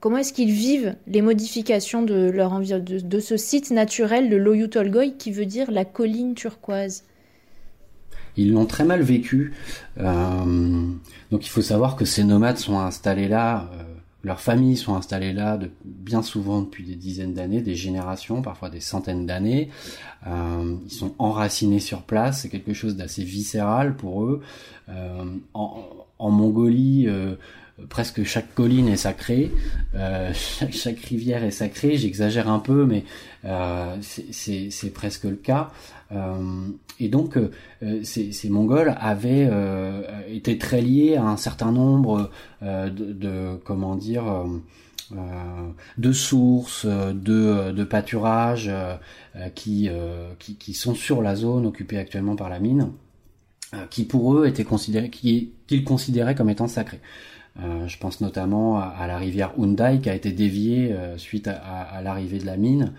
comment 0.00 0.18
est-ce 0.18 0.32
qu'ils 0.32 0.52
vivent 0.52 0.94
les 1.06 1.22
modifications 1.22 2.02
de, 2.02 3.20
ce 3.20 3.36
site 3.36 3.70
naturel 3.70 4.30
de 4.30 4.36
l'Oyu 4.36 4.68
Tolgoi 4.68 5.10
qui 5.18 5.32
veut 5.32 5.46
dire 5.46 5.70
la 5.70 5.84
colline 5.84 6.34
turquoise? 6.34 7.04
Ils 8.36 8.52
l'ont 8.52 8.66
très 8.66 8.84
mal 8.84 9.02
vécu. 9.02 9.52
Euh, 9.98 10.86
donc 11.30 11.46
il 11.46 11.48
faut 11.48 11.62
savoir 11.62 11.96
que 11.96 12.04
ces 12.04 12.22
nomades 12.22 12.58
sont 12.58 12.78
installés 12.78 13.26
là, 13.26 13.68
euh, 13.74 13.82
leurs 14.22 14.40
familles 14.40 14.76
sont 14.76 14.94
installées 14.94 15.32
là 15.32 15.58
bien 15.84 16.22
souvent 16.22 16.62
depuis 16.62 16.84
des 16.84 16.94
dizaines 16.94 17.34
d'années, 17.34 17.62
des 17.62 17.74
générations, 17.74 18.40
parfois 18.42 18.70
des 18.70 18.80
centaines 18.80 19.26
d'années. 19.26 19.70
Euh, 20.26 20.76
ils 20.84 20.92
sont 20.92 21.14
enracinés 21.18 21.80
sur 21.80 22.02
place, 22.02 22.42
c'est 22.42 22.48
quelque 22.48 22.74
chose 22.74 22.96
d'assez 22.96 23.24
viscéral 23.24 23.96
pour 23.96 24.24
eux. 24.24 24.42
En, 25.54 26.30
Mongolie, 26.30 27.08
presque 27.88 28.24
chaque 28.24 28.54
colline 28.54 28.88
est 28.88 28.96
sacrée, 28.96 29.52
euh, 29.94 30.32
chaque, 30.34 30.98
rivière 31.00 31.44
est 31.44 31.50
sacrée, 31.50 31.96
j'exagère 31.96 32.48
un 32.48 32.58
peu, 32.58 32.84
mais 32.84 33.04
euh, 33.44 33.96
c'est 34.00 34.92
presque 34.92 35.24
le 35.24 35.36
cas. 35.36 35.70
Euh, 36.10 36.68
et 36.98 37.08
donc, 37.08 37.38
ces, 38.02 38.48
Mongols 38.48 38.96
avaient 38.98 39.48
été 40.30 40.58
très 40.58 40.80
liés 40.80 41.16
à 41.16 41.24
un 41.24 41.36
certain 41.36 41.70
nombre 41.70 42.30
de, 42.60 43.56
comment 43.64 43.94
dire, 43.94 44.24
de 45.96 46.12
sources, 46.12 46.86
de, 46.86 47.70
de 47.70 47.84
pâturages 47.84 48.72
qui, 49.54 49.88
qui, 50.40 50.56
qui, 50.56 50.74
sont 50.74 50.96
sur 50.96 51.22
la 51.22 51.36
zone 51.36 51.66
occupée 51.66 51.98
actuellement 51.98 52.34
par 52.34 52.48
la 52.48 52.58
mine, 52.58 52.90
qui 53.90 54.02
pour 54.02 54.34
eux 54.34 54.48
étaient 54.48 54.64
considérés, 54.64 55.10
qu'ils 55.10 55.84
considéraient 55.84 56.34
comme 56.34 56.50
étant 56.50 56.66
sacrés. 56.66 57.00
Je 57.56 57.98
pense 57.98 58.20
notamment 58.20 58.78
à, 58.78 59.06
la 59.06 59.18
rivière 59.18 59.52
Hyundai 59.58 59.98
qui 60.02 60.08
a 60.08 60.14
été 60.14 60.30
déviée 60.32 60.96
suite 61.16 61.48
à, 61.48 62.00
l'arrivée 62.02 62.38
de 62.38 62.46
la 62.46 62.56
mine. 62.56 62.92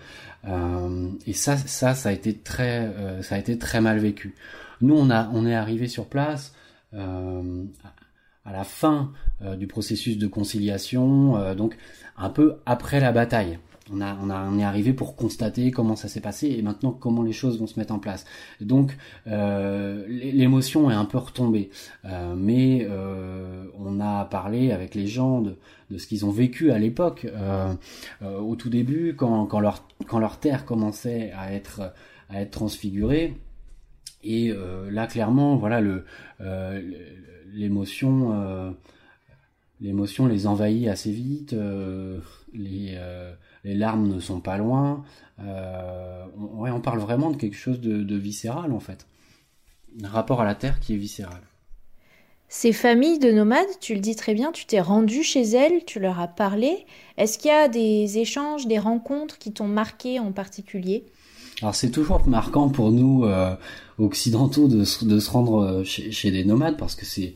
et 1.26 1.32
ça, 1.32 1.56
ça, 1.56 1.94
ça 1.94 2.10
a 2.10 2.12
été 2.12 2.34
très, 2.36 2.92
ça 3.22 3.36
a 3.36 3.38
été 3.38 3.58
très 3.58 3.80
mal 3.80 3.98
vécu. 3.98 4.34
Nous, 4.82 4.94
on 4.94 5.08
a, 5.10 5.30
on 5.32 5.46
est 5.46 5.54
arrivé 5.54 5.88
sur 5.88 6.06
place 6.06 6.54
à 6.92 8.52
la 8.52 8.64
fin 8.64 9.12
du 9.56 9.66
processus 9.66 10.18
de 10.18 10.26
conciliation, 10.26 11.54
donc 11.54 11.76
un 12.18 12.28
peu 12.28 12.56
après 12.66 13.00
la 13.00 13.12
bataille 13.12 13.58
on, 13.92 14.00
a, 14.00 14.16
on, 14.16 14.58
est 14.58 14.64
arrivé 14.64 14.92
pour 14.92 15.16
constater 15.16 15.70
comment 15.70 15.96
ça 15.96 16.08
s'est 16.08 16.20
passé 16.20 16.48
et 16.48 16.62
maintenant 16.62 16.92
comment 16.92 17.22
les 17.22 17.32
choses 17.32 17.58
vont 17.58 17.66
se 17.66 17.78
mettre 17.78 17.92
en 17.92 17.98
place. 17.98 18.24
Donc 18.60 18.96
euh, 19.26 20.04
l'émotion 20.08 20.90
est 20.90 20.94
un 20.94 21.04
peu 21.04 21.18
retombée, 21.18 21.70
euh, 22.04 22.34
mais 22.36 22.86
euh, 22.88 23.64
on 23.78 24.00
a 24.00 24.24
parlé 24.24 24.72
avec 24.72 24.94
les 24.94 25.06
gens 25.06 25.40
de, 25.40 25.56
ce 25.96 26.06
qu'ils 26.06 26.24
ont 26.24 26.30
vécu 26.30 26.70
à 26.70 26.78
l'époque, 26.78 27.26
au 28.22 28.54
tout 28.54 28.70
début, 28.70 29.14
quand, 29.16 29.46
quand, 29.46 29.60
leur, 29.60 29.84
quand 30.06 30.20
leur 30.20 30.38
terre 30.38 30.64
commençait 30.64 31.32
à 31.36 31.52
être, 31.52 31.92
à 32.28 32.42
être 32.42 32.52
transfigurée. 32.52 33.36
Et 34.22 34.54
là, 34.88 35.08
clairement, 35.08 35.56
voilà, 35.56 35.80
le, 35.80 36.04
l'émotion, 37.52 38.72
l'émotion 39.80 40.26
les 40.28 40.46
envahit 40.46 40.86
assez 40.86 41.10
vite. 41.10 41.56
les 42.54 42.96
les 43.64 43.74
larmes 43.74 44.08
ne 44.08 44.20
sont 44.20 44.40
pas 44.40 44.58
loin. 44.58 45.04
Euh, 45.40 46.24
on, 46.36 46.70
on, 46.70 46.80
parle 46.80 46.98
vraiment 46.98 47.30
de 47.30 47.36
quelque 47.36 47.56
chose 47.56 47.80
de, 47.80 48.16
viscéral 48.16 48.72
en 48.72 48.80
fait. 48.80 49.06
Un 50.02 50.08
rapport 50.08 50.40
à 50.40 50.44
la 50.44 50.54
terre 50.54 50.80
qui 50.80 50.94
est 50.94 50.98
viscéral. 50.98 51.40
Ces 52.48 52.72
familles 52.72 53.20
de 53.20 53.30
nomades, 53.30 53.78
tu 53.80 53.94
le 53.94 54.00
dis 54.00 54.16
très 54.16 54.34
bien, 54.34 54.50
tu 54.50 54.66
t'es 54.66 54.80
rendu 54.80 55.22
chez 55.22 55.42
elles, 55.42 55.84
tu 55.84 56.00
leur 56.00 56.18
as 56.18 56.26
parlé. 56.26 56.84
Est-ce 57.16 57.38
qu'il 57.38 57.50
y 57.50 57.54
a 57.54 57.68
des 57.68 58.18
échanges, 58.18 58.66
des 58.66 58.78
rencontres 58.78 59.38
qui 59.38 59.52
t'ont 59.52 59.68
marqué 59.68 60.18
en 60.18 60.32
particulier? 60.32 61.04
Alors 61.62 61.74
c'est 61.74 61.90
toujours 61.90 62.26
marquant 62.26 62.68
pour 62.68 62.90
nous 62.90 63.24
euh, 63.24 63.54
occidentaux 63.98 64.66
de, 64.66 64.84
se 64.84 65.30
rendre 65.30 65.62
euh, 65.62 65.84
chez, 65.84 66.30
des 66.30 66.44
nomades 66.44 66.76
parce 66.76 66.94
que 66.94 67.04
c'est 67.04 67.34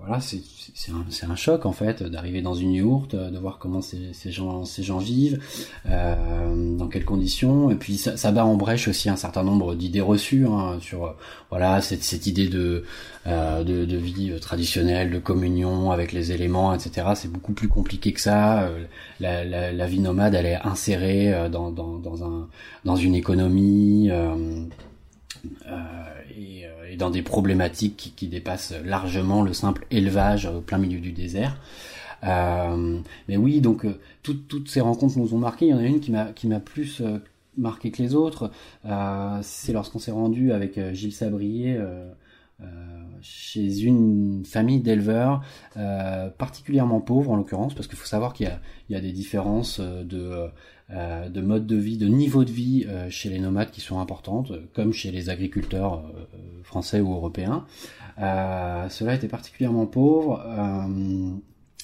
voilà, 0.00 0.20
c'est 0.20 0.42
un, 0.90 1.30
un, 1.30 1.36
choc 1.36 1.66
en 1.66 1.72
fait 1.72 2.02
d'arriver 2.02 2.42
dans 2.42 2.54
une 2.54 2.72
yourte, 2.72 3.14
de 3.14 3.38
voir 3.38 3.58
comment 3.58 3.80
ces, 3.80 4.12
gens, 4.30 4.64
ces 4.64 4.82
gens 4.82 4.98
vivent, 4.98 5.40
euh, 5.86 6.76
dans 6.76 6.88
quelles 6.88 7.04
conditions, 7.04 7.70
et 7.70 7.76
puis 7.76 7.96
ça, 7.96 8.32
bat 8.32 8.44
en 8.44 8.56
brèche 8.56 8.88
aussi 8.88 9.08
un 9.08 9.16
certain 9.16 9.42
nombre 9.42 9.74
d'idées 9.74 10.00
reçues 10.00 10.46
hein, 10.46 10.78
sur 10.80 11.14
voilà 11.50 11.80
cette, 11.80 12.02
cette 12.02 12.26
idée 12.26 12.48
de, 12.48 12.84
euh, 13.26 13.64
de, 13.64 13.96
vie 13.96 14.38
traditionnelle, 14.40 15.10
de 15.10 15.18
communion 15.18 15.90
avec 15.90 16.12
les 16.12 16.32
éléments, 16.32 16.74
etc. 16.74 17.08
C'est 17.14 17.32
beaucoup 17.32 17.52
plus 17.52 17.68
compliqué 17.68 18.12
que 18.12 18.20
ça. 18.20 18.64
Euh, 18.64 18.84
la, 19.20 19.86
vie 19.86 20.00
nomade, 20.00 20.34
elle 20.34 20.46
est 20.46 20.60
insérée 20.62 21.32
euh, 21.32 21.48
dans, 21.48 21.70
dans, 21.70 21.96
dans, 21.96 22.24
un, 22.24 22.48
dans 22.84 22.96
une 22.96 23.14
économie. 23.14 24.10
Euh, 24.10 24.60
et, 26.36 26.66
euh, 26.66 26.73
et, 26.94 26.96
dans 26.96 27.10
des 27.10 27.22
problématiques 27.22 28.14
qui, 28.16 28.28
dépassent 28.28 28.74
largement 28.84 29.42
le 29.42 29.52
simple 29.52 29.86
élevage 29.90 30.46
au 30.46 30.60
plein 30.60 30.78
milieu 30.78 31.00
du 31.00 31.12
désert. 31.12 31.58
Euh, 32.24 32.98
mais 33.28 33.36
oui, 33.36 33.60
donc 33.60 33.84
euh, 33.84 33.98
toutes, 34.22 34.68
ces 34.68 34.80
rencontres 34.80 35.18
nous 35.18 35.34
ont 35.34 35.38
marqué. 35.38 35.66
Il 35.66 35.70
y 35.70 35.74
en 35.74 35.78
a 35.78 35.84
une 35.84 36.00
qui 36.00 36.10
m'a 36.46 36.60
plus 36.60 37.00
euh, 37.00 37.18
marqué 37.58 37.90
que 37.90 38.02
les 38.02 38.14
autres. 38.14 38.50
C'est 39.42 39.72
lorsqu'on 39.72 39.98
s'est 39.98 40.10
rendu 40.10 40.52
avec 40.52 40.78
Gilles 40.92 41.12
Sabrier 41.12 41.78
chez 43.20 43.80
une 43.80 44.44
famille 44.44 44.80
d'éleveurs 44.80 45.42
particulièrement 46.38 47.00
pauvres 47.00 47.30
en 47.30 47.36
l'occurrence, 47.36 47.74
parce 47.74 47.86
qu'il 47.86 47.98
faut 47.98 48.06
savoir 48.06 48.32
qu'il 48.32 48.46
y 48.88 48.92
y 48.92 48.96
a 48.96 49.00
des 49.00 49.12
différences 49.12 49.80
de 49.80 50.50
euh, 50.90 51.30
de 51.30 51.40
mode 51.40 51.66
de 51.66 51.76
vie, 51.76 51.96
de 51.96 52.06
niveau 52.06 52.44
de 52.44 52.50
vie 52.50 52.84
euh, 52.86 53.08
chez 53.08 53.30
les 53.30 53.38
nomades 53.38 53.70
qui 53.70 53.80
sont 53.80 54.00
importantes, 54.00 54.52
comme 54.74 54.92
chez 54.92 55.10
les 55.10 55.30
agriculteurs 55.30 56.04
euh, 56.04 56.26
français 56.62 57.00
ou 57.00 57.14
européens. 57.14 57.64
cela 58.18 59.14
était 59.14 59.28
particulièrement 59.28 59.86
pauvre. 59.86 60.44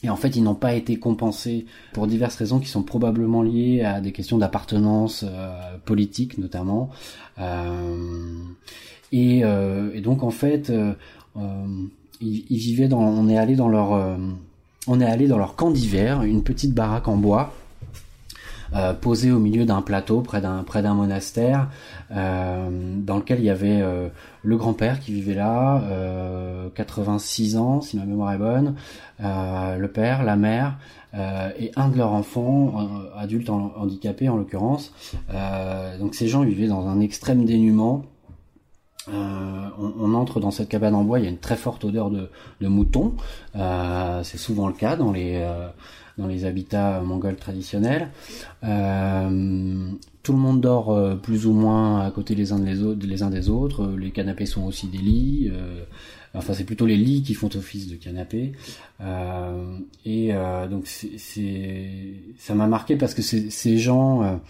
Et 0.03 0.11
en 0.11 0.17
fait, 0.17 0.37
ils 0.37 0.43
n'ont 0.43 0.55
pas 0.55 0.75
été 0.75 0.99
compensés 0.99 1.67
pour 1.93 2.07
diverses 2.07 2.37
raisons 2.37 2.59
qui 2.59 2.69
sont 2.69 2.83
probablement 2.83 3.43
liées 3.43 3.83
à 3.83 4.01
des 4.01 4.13
questions 4.13 4.39
d'appartenance 4.39 5.27
politique 5.85 6.39
notamment. 6.39 6.89
Et, 9.13 9.41
et, 9.41 10.01
donc 10.01 10.23
en 10.23 10.31
fait, 10.31 10.73
on 11.35 13.29
est 13.29 13.37
allé 13.37 13.57
dans 13.57 13.69
leur, 13.69 14.19
on 14.87 15.01
est 15.01 15.05
allé 15.05 15.29
dans 15.29 15.37
leur 15.37 15.55
camp 15.55 15.71
d'hiver, 15.71 16.23
une 16.23 16.43
petite 16.43 16.73
baraque 16.73 17.09
en 17.09 17.17
bois 17.17 17.53
euh, 18.75 18.93
posé 18.93 19.33
au 19.33 19.41
milieu 19.41 19.65
d'un 19.65 19.83
plateau 19.83 20.21
près 20.21 20.41
d'un 20.41 20.63
près 20.63 20.81
d'un 20.81 20.95
monastère 20.95 21.69
euh, 22.13 22.69
dans 22.99 23.17
lequel 23.17 23.41
il 23.41 23.45
y 23.45 23.51
avait 23.51 23.81
euh, 23.83 24.09
le 24.45 24.57
grand-père 24.57 25.01
qui 25.01 25.13
vivait 25.13 25.35
là, 25.35 25.83
86 26.75 27.57
ans 27.57 27.81
si 27.81 27.97
ma 27.97 28.05
mémoire 28.05 28.33
est 28.33 28.39
bonne, 28.39 28.75
le 29.19 29.87
père, 29.87 30.23
la 30.25 30.37
mère 30.37 30.79
et 31.15 31.73
un 31.77 31.89
de 31.89 31.99
leurs 31.99 32.13
enfants, 32.13 32.75
adulte 33.17 33.51
handicapé 33.51 34.29
en 34.29 34.37
l'occurrence. 34.37 34.95
donc 35.99 36.15
ces 36.15 36.29
gens 36.29 36.43
vivaient 36.43 36.69
dans 36.69 36.89
un 36.89 37.01
extrême 37.01 37.45
dénuement. 37.45 38.05
Euh, 39.09 39.13
on, 39.79 39.93
on, 39.99 40.15
entre 40.15 40.41
dans 40.41 40.51
cette 40.51 40.69
cabane 40.69 40.95
en 40.95 41.05
bois, 41.05 41.19
il 41.19 41.25
y 41.25 41.27
a 41.27 41.31
une 41.31 41.39
très 41.39 41.57
forte 41.57 41.85
odeur 41.85 42.11
de, 42.11 42.29
de 42.61 42.69
mouton. 42.69 43.15
Euh, 43.57 44.23
c'est 44.23 44.39
souvent 44.39 44.67
le 44.69 44.75
cas 44.75 44.97
dans 44.97 45.11
les 45.11 45.43
dans 46.21 46.27
les 46.27 46.45
habitats 46.45 47.01
mongols 47.01 47.37
traditionnels. 47.37 48.11
Euh, 48.63 49.91
tout 50.23 50.33
le 50.33 50.39
monde 50.39 50.61
dort 50.61 50.93
euh, 50.93 51.17
plus 51.17 51.47
ou 51.47 51.53
moins 51.53 52.01
à 52.01 52.11
côté 52.11 52.35
les 52.35 52.53
uns, 52.53 52.61
autres, 52.83 53.07
les 53.07 53.23
uns 53.23 53.31
des 53.31 53.49
autres. 53.49 53.87
Les 53.99 54.11
canapés 54.11 54.47
sont 54.47 54.65
aussi 54.65 54.87
des 54.87 54.99
lits. 54.99 55.51
Euh, 55.53 55.83
enfin, 56.35 56.53
c'est 56.53 56.65
plutôt 56.65 56.87
les 56.87 56.97
lits 56.97 57.23
qui 57.23 57.35
font 57.35 57.49
office 57.57 57.89
de 57.89 57.97
canapés. 57.97 58.53
et 60.05 60.33
donc, 60.71 60.87
c'est, 60.87 62.15
ça 62.39 62.55
m'a 62.55 62.67
marqué 62.67 62.97
parce 62.97 63.15
que 63.15 63.23
ces 63.23 63.79
gens 63.79 64.41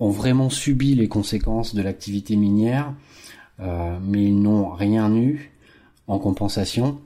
ont 0.00 0.10
vraiment 0.10 0.50
subi 0.50 0.94
les 0.94 1.08
conséquences 1.08 1.74
de 1.74 1.82
l'activité 1.82 2.36
minière, 2.36 2.92
mais 3.58 4.24
ils 4.24 4.40
n'ont 4.40 4.70
rien 4.70 5.14
eu 5.14 5.52
en 6.06 6.18
compensation. 6.18 6.98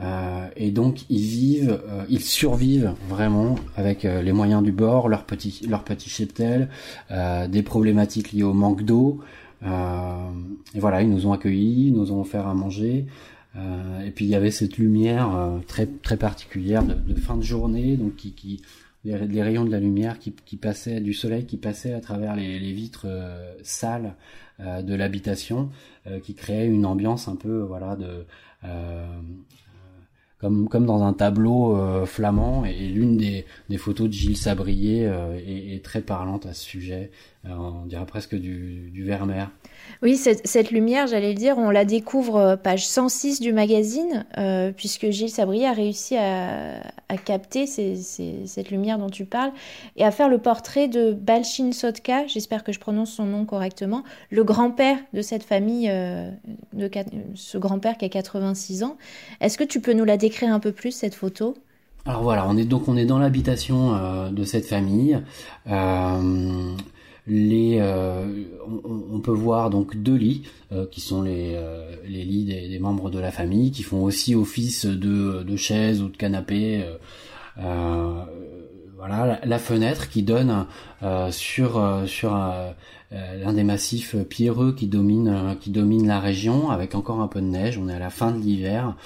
Euh, 0.00 0.48
et 0.56 0.70
donc 0.70 1.02
ils 1.10 1.20
vivent, 1.20 1.80
euh, 1.88 2.04
ils 2.08 2.22
survivent 2.22 2.94
vraiment 3.08 3.56
avec 3.76 4.04
euh, 4.04 4.22
les 4.22 4.32
moyens 4.32 4.62
du 4.62 4.72
bord, 4.72 5.08
leur 5.08 5.24
petit, 5.24 5.66
leur 5.68 5.84
petit 5.84 6.08
cheptel, 6.08 6.68
des 7.10 7.62
problématiques 7.62 8.32
liées 8.32 8.42
au 8.42 8.54
manque 8.54 8.82
d'eau. 8.82 9.20
et 9.64 10.80
voilà, 10.80 11.02
ils 11.02 11.10
nous 11.10 11.26
ont 11.26 11.32
accueillis, 11.32 11.88
ils 11.88 11.92
nous 11.92 12.12
ont 12.12 12.20
offert 12.20 12.46
à 12.46 12.54
manger. 12.54 13.06
et 13.56 14.10
puis 14.10 14.24
il 14.24 14.30
y 14.30 14.34
avait 14.34 14.50
cette 14.50 14.78
lumière 14.78 15.60
très 15.68 15.86
très 15.86 16.16
particulière 16.16 16.82
de, 16.84 17.14
fin 17.14 17.36
de 17.36 17.42
journée, 17.42 17.96
donc 17.96 18.16
qui 18.16 18.62
les, 19.04 19.42
rayons 19.42 19.64
de 19.64 19.70
la 19.70 19.80
lumière 19.80 20.18
qui, 20.18 20.56
passaient 20.56 21.00
du 21.00 21.14
soleil 21.14 21.46
qui 21.46 21.56
passaient 21.56 21.94
à 21.94 22.00
travers 22.00 22.36
les, 22.36 22.72
vitres 22.72 23.06
sales 23.62 24.14
de 24.58 24.94
l'habitation, 24.94 25.70
qui 26.22 26.34
créaient 26.34 26.66
une 26.68 26.86
ambiance 26.86 27.26
un 27.26 27.36
peu 27.36 27.60
voilà 27.60 27.96
de 27.96 28.24
comme, 30.42 30.86
dans 30.86 31.04
un 31.04 31.12
tableau 31.12 31.76
euh, 31.76 32.04
flamand. 32.04 32.64
Et, 32.64 32.88
l'une 32.88 33.16
des, 33.16 33.44
photos 33.78 34.08
de 34.08 34.12
Gilles 34.12 34.36
Sabrier 34.36 35.06
euh, 35.06 35.38
est, 35.38 35.84
très 35.84 36.00
parlante 36.00 36.46
à 36.46 36.52
ce 36.52 36.64
sujet. 36.64 37.10
Euh, 37.46 37.50
on 37.50 37.86
dirait 37.86 38.06
presque 38.06 38.34
du, 38.34 38.90
du 38.90 39.04
Vermeer. 39.04 39.50
Oui, 40.02 40.16
cette, 40.16 40.72
lumière, 40.72 41.06
j'allais 41.06 41.28
le 41.28 41.36
dire, 41.36 41.58
on 41.58 41.70
la 41.70 41.84
découvre 41.84 42.36
euh, 42.36 42.56
page 42.56 42.88
106 42.88 43.40
du 43.40 43.52
magazine, 43.52 44.24
euh, 44.36 44.72
puisque 44.76 45.10
Gilles 45.10 45.30
Sabrier 45.30 45.68
a 45.68 45.72
réussi 45.72 46.16
à, 46.16 46.82
capter 47.24 47.66
cette 47.66 48.70
lumière 48.70 48.98
dont 48.98 49.10
tu 49.10 49.26
parles 49.26 49.52
et 49.96 50.04
à 50.04 50.10
faire 50.10 50.28
le 50.28 50.38
portrait 50.38 50.88
de 50.88 51.12
Balchin 51.12 51.70
Sotka, 51.70 52.26
j'espère 52.26 52.64
que 52.64 52.72
je 52.72 52.80
prononce 52.80 53.12
son 53.12 53.26
nom 53.26 53.44
correctement, 53.44 54.02
le 54.30 54.42
grand-père 54.42 54.96
de 55.12 55.22
cette 55.22 55.44
famille, 55.44 55.88
euh, 55.88 56.30
de 56.72 56.90
ce 57.36 57.58
grand-père 57.58 57.96
qui 57.96 58.04
a 58.04 58.08
86 58.08 58.82
ans. 58.82 58.96
Est-ce 59.40 59.56
que 59.56 59.64
tu 59.64 59.80
peux 59.80 59.92
nous 59.92 60.04
la 60.04 60.16
décrire 60.16 60.52
un 60.52 60.58
peu 60.58 60.72
plus, 60.72 60.90
cette 60.90 61.14
photo? 61.14 61.54
Alors 62.06 62.22
voilà, 62.24 62.44
on 62.48 62.56
est 62.56 62.64
donc 62.64 62.88
on 62.88 62.96
est 62.96 63.04
dans 63.04 63.18
l'habitation 63.18 64.30
de 64.32 64.44
cette 64.44 64.66
famille. 64.66 65.20
Les, 67.26 67.78
euh, 67.80 68.26
on, 68.66 69.20
peut 69.20 69.32
voir 69.32 69.70
donc 69.70 69.96
deux 69.96 70.16
lits 70.16 70.42
euh, 70.72 70.86
qui 70.90 71.00
sont 71.00 71.22
les, 71.22 71.52
euh, 71.54 71.94
lits 72.04 72.44
des, 72.44 72.78
membres 72.80 73.10
de 73.10 73.20
la 73.20 73.30
famille 73.30 73.70
qui 73.70 73.82
font 73.84 74.02
aussi 74.02 74.34
office 74.34 74.86
de, 74.86 75.42
de 75.42 75.56
chaises 75.56 76.02
ou 76.02 76.08
de 76.08 76.16
canapés. 76.16 76.84
voilà 77.56 79.26
la, 79.26 79.40
la, 79.44 79.58
fenêtre 79.58 80.08
qui 80.08 80.22
donne 80.22 80.66
sur 81.30 82.02
sur 82.06 82.34
l'un 83.12 83.52
des 83.52 83.64
massifs 83.64 84.16
pierreux 84.28 84.74
qui 84.74 84.88
domine 84.88 85.56
qui 85.60 85.70
domine 85.70 86.08
la 86.08 86.18
région 86.18 86.70
avec 86.70 86.96
encore 86.96 87.20
un 87.20 87.28
peu 87.28 87.40
de 87.40 87.46
neige. 87.46 87.78
On 87.78 87.88
est 87.88 87.94
à 87.94 88.00
la 88.00 88.10
fin 88.10 88.32
de 88.32 88.38
l'hiver 88.38 88.96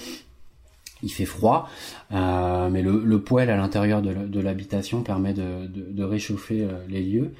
il 1.06 1.12
fait 1.12 1.24
froid, 1.24 1.68
euh, 2.12 2.68
mais 2.68 2.82
le, 2.82 3.02
le, 3.04 3.20
poêle 3.20 3.48
à 3.48 3.56
l'intérieur 3.56 4.02
de 4.02 4.40
l'habitation 4.40 5.02
permet 5.02 5.34
de, 5.34 6.02
réchauffer 6.02 6.62
euh, 6.62 6.72
les 6.88 7.02
lieux. 7.02 7.32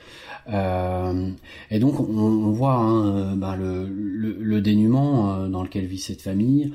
Euh, 0.49 1.31
et 1.71 1.79
donc 1.81 1.99
on, 2.01 2.51
voit 2.53 2.75
hein, 2.75 3.07
euh, 3.07 3.35
ben 3.35 3.57
le, 3.57 3.89
le, 3.89 4.61
dénuement 4.61 5.49
dans 5.49 5.65
lequel 5.65 5.87
vit 5.87 5.99
cette 5.99 6.23
famille. 6.23 6.73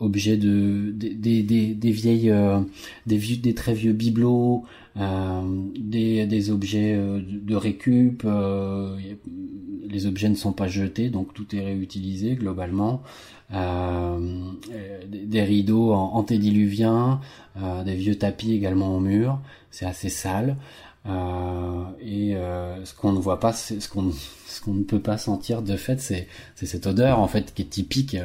objet 0.00 0.36
de 0.36 0.92
des, 0.92 1.90
vieilles 1.90 2.32
des 3.06 3.16
vieux 3.16 3.36
des 3.36 3.54
très 3.54 3.74
vieux 3.74 3.92
bibelots 3.92 4.64
des, 4.96 6.50
objets 6.50 6.96
de, 6.96 7.56
récup 7.56 8.24
les 9.88 10.06
objets 10.06 10.28
ne 10.28 10.36
sont 10.36 10.52
pas 10.52 10.68
jetés 10.68 11.10
donc 11.10 11.34
tout 11.34 11.54
est 11.54 11.64
réutilisé 11.64 12.36
globalement 12.36 13.02
euh, 13.02 13.37
des 13.50 15.42
rideaux 15.42 15.92
en 15.92 16.14
antédiluviens, 16.14 17.20
euh, 17.60 17.82
des 17.82 17.94
vieux 17.94 18.16
tapis 18.16 18.52
également 18.52 18.96
au 18.96 19.00
mur, 19.00 19.38
c'est 19.70 19.86
assez 19.86 20.08
sale. 20.08 20.56
Euh, 21.06 21.84
et 22.00 22.36
euh, 22.36 22.84
ce 22.84 22.92
qu'on 22.94 23.12
ne 23.12 23.18
voit 23.18 23.40
pas, 23.40 23.52
ce 23.52 23.88
qu'on 23.88 24.12
ce 24.46 24.60
qu'on 24.60 24.74
ne 24.74 24.82
peut 24.82 25.00
pas 25.00 25.18
sentir 25.18 25.62
de 25.62 25.76
fait, 25.76 26.00
c'est 26.00 26.28
c'est 26.54 26.66
cette 26.66 26.86
odeur 26.86 27.20
en 27.20 27.28
fait 27.28 27.54
qui 27.54 27.62
est 27.62 27.66
typique 27.66 28.16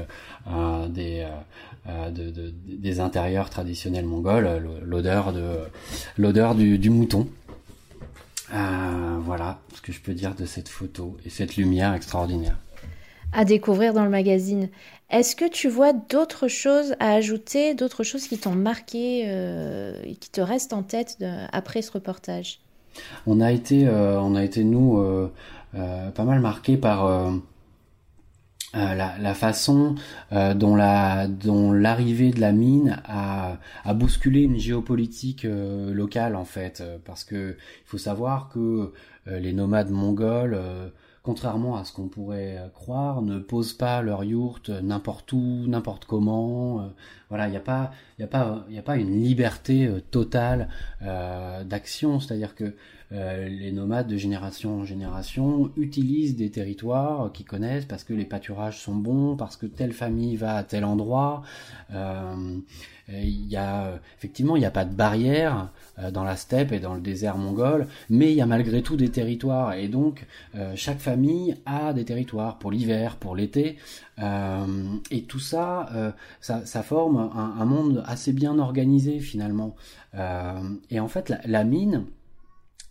euh, 0.48 0.88
des 0.88 1.28
de, 1.86 2.32
de, 2.32 2.54
des 2.66 3.02
intérieurs 3.02 3.50
traditionnels 3.50 4.06
mongols, 4.06 4.66
l'odeur 4.86 5.34
de 5.34 5.58
l'odeur 6.18 6.56
du, 6.56 6.80
du, 6.80 6.90
mouton. 6.90 7.28
voilà 8.50 9.60
ce 9.76 9.82
que 9.82 9.92
je 9.92 10.00
peux 10.00 10.14
dire 10.14 10.34
de 10.34 10.46
cette 10.46 10.70
photo 10.70 11.18
et 11.26 11.30
cette 11.30 11.58
lumière 11.58 11.94
extraordinaire 11.94 12.56
à 13.34 13.46
découvrir 13.46 13.94
dans 13.94 14.04
le 14.04 14.10
magazine. 14.10 14.70
Est-ce 15.10 15.36
que 15.36 15.48
tu 15.48 15.70
vois 15.70 15.94
d'autres 15.94 16.48
choses 16.48 16.96
à 17.00 17.14
ajouter, 17.14 17.76
d'autres 17.76 18.04
choses 18.04 18.28
qui 18.28 18.38
t'ont 18.38 18.56
marqué 18.56 19.26
euh, 19.28 20.02
qui 20.20 20.32
te 20.32 20.42
restent 20.42 20.74
en 20.74 20.84
tête 20.84 21.18
après 21.52 21.82
ce 21.82 21.92
reportage? 21.92 22.60
On 23.28 23.42
a 23.42 23.52
été, 23.52 23.88
euh, 23.88 24.20
on 24.20 24.36
a 24.36 24.44
été 24.44 24.64
nous 24.64 24.98
euh, 24.98 25.30
pas 25.74 26.24
mal 26.24 26.40
marqués 26.40 26.78
par 26.78 27.32
la, 28.74 29.34
façon 29.36 29.96
dont 30.32 30.76
la 30.76 31.28
dont 31.28 31.72
l'arrivée 31.72 32.32
de 32.32 32.42
la 32.42 32.52
mine 32.52 33.02
a, 33.06 33.58
bousculé 33.94 34.42
une 34.42 34.58
géopolitique 34.58 35.46
locale 35.46 36.36
en 36.36 36.46
fait, 36.46 36.84
parce 37.06 37.24
que 37.24 37.56
il 37.60 37.88
faut 37.88 38.00
savoir 38.00 38.50
que 38.50 38.94
les 39.28 39.54
nomades 39.54 39.92
mongols 39.92 40.60
contrairement 41.24 41.78
à 41.78 41.86
ce 41.86 41.94
qu'on 41.94 42.10
pourrait 42.10 42.58
euh, 42.58 42.68
croire, 42.70 43.22
ne 43.22 43.40
posent 43.40 43.74
pas 43.74 44.02
leur 44.02 44.24
yourte 44.26 44.70
n'importe 44.70 45.32
où, 45.32 45.66
n'importe 45.68 46.06
comment. 46.06 46.82
Euh, 46.82 46.88
voilà, 47.30 47.48
il 47.48 47.52
n'y 47.52 47.58
a 47.58 47.62
pas, 47.62 47.92
il 48.20 48.24
a 48.26 48.28
pas, 48.28 48.66
il 48.70 48.78
a 48.78 48.82
pas 48.84 48.98
une 48.98 49.24
liberté 49.24 49.88
euh, 49.88 50.02
totale 50.02 50.68
d'action. 51.02 52.20
C'est-à-dire 52.20 52.56
que 52.56 52.76
les 53.14 53.72
nomades 53.72 54.08
de 54.08 54.18
génération 54.18 54.80
en 54.80 54.86
génération 54.86 55.72
utilisent 55.78 56.36
des 56.36 56.50
territoires 56.50 57.32
qu'ils 57.32 57.46
connaissent 57.46 57.86
parce 57.86 58.04
que 58.04 58.14
les 58.14 58.26
pâturages 58.26 58.80
sont 58.80 58.96
bons, 58.96 59.36
parce 59.36 59.56
que 59.56 59.68
telle 59.68 59.94
famille 59.94 60.36
va 60.36 60.56
à 60.56 60.64
tel 60.64 60.84
endroit. 60.84 61.44
Euh, 63.10 63.22
y 63.22 63.58
a 63.58 64.00
effectivement 64.18 64.56
il 64.56 64.60
n'y 64.60 64.66
a 64.66 64.72
pas 64.72 64.86
de 64.86 64.96
barrière 64.96 65.70
euh, 66.00 66.10
dans 66.10 66.24
la 66.24 66.38
steppe 66.38 66.72
et 66.72 66.80
dans 66.80 66.94
le 66.94 67.02
désert 67.02 67.38
mongol, 67.38 67.88
mais 68.10 68.32
il 68.32 68.36
y 68.36 68.42
a 68.42 68.46
malgré 68.46 68.82
tout 68.82 68.96
des 68.96 69.10
territoires 69.10 69.74
et 69.74 69.90
donc 69.90 70.26
euh, 70.56 70.72
chaque 70.78 71.00
famille 71.00 71.58
a 71.66 71.92
des 71.92 72.06
territoires 72.06 72.60
pour 72.60 72.72
l'hiver, 72.72 73.18
pour 73.18 73.36
l'été 73.36 73.78
et 75.10 75.24
tout 75.24 75.40
ça, 75.40 75.90
ça, 76.40 76.84
forme 76.84 77.32
un, 77.36 77.66
monde 77.66 78.04
assez 78.06 78.32
bien 78.32 78.60
organisé 78.60 79.20
finalement. 79.20 79.76
et 80.92 81.00
en 81.00 81.08
fait 81.08 81.34
la 81.46 81.64
mine 81.64 82.06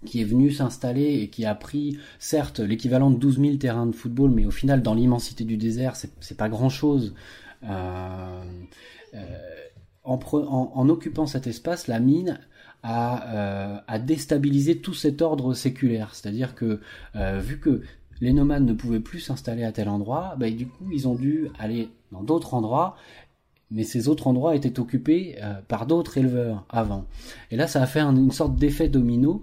qui 0.05 0.21
est 0.21 0.25
venue 0.25 0.51
s'installer 0.51 1.21
et 1.23 1.29
qui 1.29 1.45
a 1.45 1.55
pris, 1.55 1.99
certes, 2.19 2.61
l'équivalent 2.61 3.11
de 3.11 3.17
12 3.17 3.41
000 3.41 3.57
terrains 3.57 3.87
de 3.87 3.95
football, 3.95 4.31
mais 4.31 4.47
au 4.47 4.51
final, 4.51 4.83
dans 4.83 4.95
l'immensité 4.95 5.45
du 5.45 5.57
désert, 5.57 5.97
c'est 5.97 6.37
pas 6.37 6.49
grand-chose. 6.49 7.15
Euh, 7.65 8.43
en, 10.05 10.89
occupant 10.89 11.27
cet 11.27 11.47
espace, 11.47 11.87
la 11.87 12.01
mine 12.01 12.41
a, 12.83 13.81
euh, 13.95 13.99
déstabilisé 13.99 14.79
tout 14.79 14.95
cet 14.95 15.23
ordre 15.23 15.55
séculaire. 15.55 16.15
C'est-à-dire 16.15 16.55
que, 16.55 16.81
euh, 17.17 17.39
vu 17.39 17.59
que 17.59 17.83
les 18.21 18.33
nomades 18.33 18.65
ne 18.65 18.73
pouvaient 18.73 19.01
plus 19.01 19.21
s'installer 19.21 19.65
à 19.65 19.73
tel 19.73 19.89
endroit, 19.89 20.35
bah, 20.39 20.51
du 20.51 20.67
coup, 20.67 20.91
ils 20.93 21.09
ont 21.09 21.15
dû 21.15 21.49
aller 21.59 21.89
dans 22.11 22.23
d'autres 22.23 22.55
endroits, 22.55 22.97
mais 23.71 23.85
ces 23.85 24.09
autres 24.09 24.27
endroits 24.27 24.55
étaient 24.55 24.79
occupés 24.79 25.37
euh, 25.43 25.55
par 25.67 25.87
d'autres 25.87 26.19
éleveurs 26.19 26.65
avant. 26.69 27.07
Et 27.51 27.57
là, 27.57 27.67
ça 27.67 27.83
a 27.83 27.87
fait 27.87 28.01
une 28.01 28.31
sorte 28.31 28.57
d'effet 28.57 28.89
domino. 28.89 29.43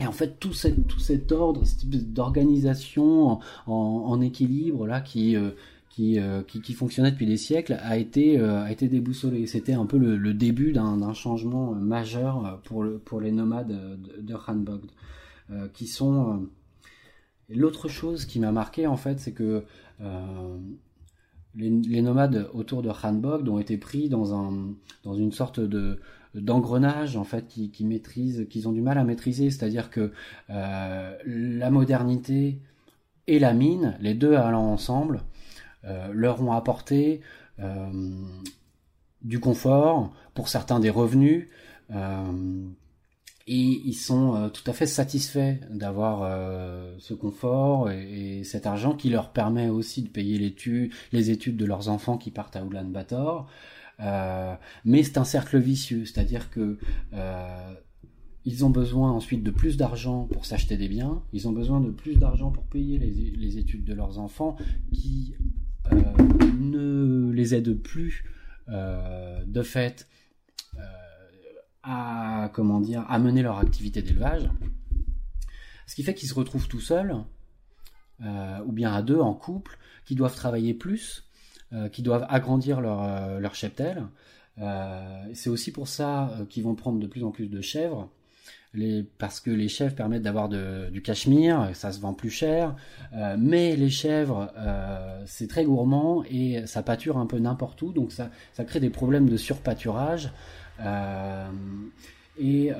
Et 0.00 0.06
en 0.06 0.12
fait, 0.12 0.40
tout, 0.40 0.52
cet 0.54 1.32
ordre, 1.32 1.64
cette 1.64 2.12
d'organisation 2.12 3.40
en, 3.66 4.20
équilibre 4.20 4.86
là, 4.86 5.00
qui 5.00 5.36
euh, 6.00 6.42
qui, 6.42 6.62
qui, 6.62 6.72
fonctionnait 6.72 7.10
depuis 7.10 7.26
des 7.26 7.36
siècles 7.36 7.78
a 7.82 7.98
été, 7.98 8.38
euh, 8.38 8.62
a 8.62 8.72
été 8.72 8.88
déboussolé. 8.88 9.46
C'était 9.46 9.74
un 9.74 9.84
peu 9.84 9.98
le, 9.98 10.32
début 10.32 10.72
d'un 10.72 11.12
changement 11.12 11.72
majeur 11.72 12.60
pour, 12.64 12.82
le, 12.82 12.98
pour 12.98 13.20
les 13.20 13.32
nomades 13.32 13.68
de, 13.68 14.20
de 14.20 14.34
Hanbogd, 14.34 14.90
euh, 15.50 15.68
qui 15.74 15.86
sont... 15.86 16.48
L'autre 17.50 17.88
chose 17.88 18.24
qui 18.24 18.38
m'a 18.38 18.52
marqué, 18.52 18.86
en 18.86 18.96
fait, 18.96 19.18
c'est 19.18 19.32
que 19.32 19.64
les, 21.56 21.70
les, 21.70 22.02
nomades 22.02 22.48
autour 22.54 22.80
de 22.82 22.88
Hanbogd 22.88 23.48
ont 23.48 23.58
été 23.58 23.76
pris 23.76 24.08
dans, 24.08 24.34
un, 24.34 24.74
dans 25.02 25.14
une 25.14 25.32
sorte 25.32 25.58
de 25.58 25.98
d'engrenage 26.34 27.16
en 27.16 27.24
fait 27.24 27.46
qui, 27.48 27.84
maîtrisent 27.84 28.46
qu'ils 28.48 28.68
ont 28.68 28.72
du 28.72 28.82
mal 28.82 28.98
à 28.98 29.04
maîtriser 29.04 29.50
c'est 29.50 29.64
à 29.64 29.68
dire 29.68 29.90
que 29.90 30.12
la 30.48 31.70
modernité 31.70 32.60
et 33.26 33.38
la 33.38 33.52
mine 33.52 33.96
les 34.00 34.14
deux 34.14 34.34
allant 34.34 34.70
ensemble 34.70 35.22
euh, 35.84 36.08
leur 36.12 36.42
ont 36.42 36.52
apporté 36.52 37.22
euh, 37.58 37.90
du 39.22 39.40
confort, 39.40 40.12
pour 40.34 40.48
certains 40.48 40.78
des 40.78 40.90
revenus, 40.90 41.48
euh, 41.90 42.68
et 43.46 43.80
ils 43.84 43.94
sont 43.94 44.50
tout 44.52 44.62
à 44.70 44.72
fait 44.72 44.86
satisfaits 44.86 45.56
d'avoir 45.70 46.20
ce 46.98 47.14
confort 47.14 47.90
et, 47.90 48.44
cet 48.44 48.66
argent 48.66 48.94
qui 48.94 49.10
leur 49.10 49.32
permet 49.32 49.68
aussi 49.68 50.02
de 50.02 50.08
payer 50.08 50.38
les, 50.38 50.54
les 51.12 51.30
études 51.30 51.56
de 51.56 51.64
leurs 51.64 51.88
enfants 51.88 52.16
qui 52.16 52.30
partent 52.30 52.54
à 52.54 52.62
Ulaanbaatar. 52.62 53.48
Euh, 53.48 53.79
mais 54.00 55.02
c'est 55.02 55.18
un 55.18 55.24
cercle 55.24 55.58
vicieux, 55.58 56.04
c'est-à-dire 56.04 56.50
que 56.50 56.78
ils 58.44 58.64
ont 58.64 58.70
besoin 58.70 59.10
ensuite 59.10 59.42
de 59.42 59.50
plus 59.50 59.76
d'argent 59.76 60.26
pour 60.32 60.46
s'acheter 60.46 60.76
des 60.76 60.88
biens, 60.88 61.22
ils 61.32 61.46
ont 61.46 61.52
besoin 61.52 61.80
de 61.80 61.90
plus 61.90 62.16
d'argent 62.16 62.50
pour 62.50 62.64
payer 62.64 62.98
les, 62.98 63.58
études 63.58 63.84
de 63.84 63.92
leurs 63.92 64.18
enfants, 64.18 64.56
qui 64.92 65.34
euh, 65.92 65.96
ne 66.58 67.30
les 67.32 67.54
aide 67.54 67.74
plus 67.74 68.24
euh, 68.68 69.44
de 69.44 69.62
fait 69.62 70.08
euh, 70.78 70.80
à 71.82 72.50
comment 72.54 72.80
dire 72.80 73.04
à 73.08 73.18
mener 73.18 73.42
leur 73.42 73.58
activité 73.58 74.00
d'élevage. 74.00 74.48
Ce 75.86 75.94
qui 75.94 76.02
fait 76.02 76.14
qu'ils 76.14 76.28
se 76.28 76.34
retrouvent 76.34 76.68
tout 76.68 76.80
seuls, 76.80 77.16
ou 78.66 78.72
bien 78.72 78.92
à 78.92 79.02
deux 79.02 79.18
en 79.18 79.34
couple, 79.34 79.78
qui 80.04 80.14
doivent 80.14 80.36
travailler 80.36 80.74
plus, 80.74 81.24
qui 81.92 82.02
doivent 82.02 82.26
agrandir 82.28 82.80
leur, 82.80 83.38
leur 83.38 83.54
cheptel. 83.54 84.02
c'est 85.34 85.50
aussi 85.50 85.72
pour 85.72 85.88
ça 85.88 86.30
qu'ils 86.48 86.64
vont 86.64 86.74
prendre 86.74 86.98
de 86.98 87.06
plus 87.06 87.22
en 87.24 87.30
plus 87.30 87.46
de 87.46 87.60
chèvres 87.60 88.10
parce 89.18 89.40
que 89.40 89.50
les 89.50 89.68
chèvres 89.68 89.94
permettent 89.94 90.22
d'avoir 90.22 90.48
du 90.48 91.02
cachemire, 91.02 91.70
ça 91.74 91.92
se 91.92 92.00
vend 92.00 92.14
plus 92.14 92.30
cher, 92.30 92.76
euh, 93.14 93.36
mais 93.38 93.74
les 93.74 93.90
chèvres, 93.90 94.52
euh, 94.56 95.22
c'est 95.26 95.48
très 95.48 95.64
gourmand 95.64 96.22
et 96.30 96.66
ça 96.66 96.82
pâture 96.82 97.18
un 97.18 97.26
peu 97.26 97.38
n'importe 97.38 97.82
où, 97.82 97.92
donc 97.92 98.12
ça, 98.12 98.30
ça 98.52 98.64
crée 98.64 98.80
des 98.80 98.90
problèmes 98.90 99.28
de 99.28 99.36
surpâturage. 99.36 100.30
Euh, 100.80 101.48
et, 102.38 102.72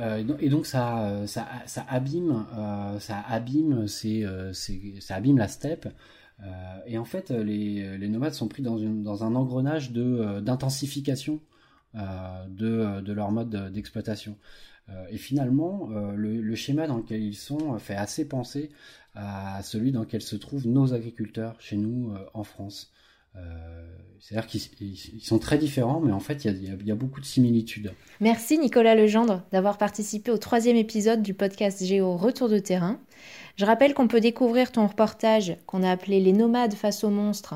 donc 0.48 0.64
ça, 0.64 1.26
ça, 1.26 1.46
abîme, 1.88 2.46
ça 2.98 3.24
abîme 3.28 3.88
la 5.38 5.48
steppe. 5.48 5.88
Et 6.86 6.96
en 6.98 7.04
fait, 7.04 7.30
les, 7.30 7.98
les, 7.98 8.08
nomades 8.08 8.32
sont 8.32 8.48
pris 8.48 8.62
dans, 8.62 9.24
un 9.24 9.34
engrenage 9.34 9.92
de 9.92 10.40
d'intensification 10.40 11.40
de, 11.94 13.12
leur 13.12 13.30
mode 13.30 13.72
d'exploitation. 13.72 14.36
Euh, 14.92 15.06
et 15.10 15.18
finalement, 15.18 15.88
euh, 15.92 16.12
le, 16.14 16.54
schéma 16.54 16.86
dans 16.86 16.98
lequel 16.98 17.22
ils 17.22 17.36
sont 17.36 17.78
fait 17.78 17.94
assez 17.94 18.26
penser 18.26 18.70
à 19.14 19.62
celui 19.62 19.92
dans 19.92 20.00
lequel 20.00 20.22
se 20.22 20.36
trouvent 20.36 20.66
nos 20.66 20.94
agriculteurs 20.94 21.56
chez 21.60 21.76
nous 21.76 22.12
euh, 22.12 22.18
en 22.34 22.44
France. 22.44 22.92
C'est-à-dire 24.18 24.48
qu'ils 24.48 25.22
sont 25.22 25.38
très 25.38 25.56
différents, 25.56 26.00
mais 26.00 26.10
en 26.10 26.18
fait, 26.18 26.44
il 26.44 26.64
y, 26.64 26.86
y 26.88 26.90
a, 26.90 26.94
beaucoup 26.96 27.20
de 27.20 27.24
similitudes. 27.24 27.92
Merci 28.20 28.58
Nicolas 28.58 28.96
Legendre 28.96 29.44
d'avoir 29.52 29.78
participé 29.78 30.32
au 30.32 30.36
troisième 30.36 30.76
épisode 30.76 31.22
du 31.22 31.32
podcast 31.32 31.82
Géo 31.82 32.16
Retour 32.16 32.48
de 32.48 32.58
terrain. 32.58 32.98
Je 33.56 33.64
rappelle 33.64 33.94
qu'on 33.94 34.08
peut 34.08 34.20
découvrir 34.20 34.72
ton 34.72 34.86
reportage 34.86 35.56
qu'on 35.66 35.82
a 35.82 35.90
appelé 35.90 36.20
Les 36.20 36.32
nomades 36.32 36.74
face 36.74 37.04
aux 37.04 37.10
monstres 37.10 37.54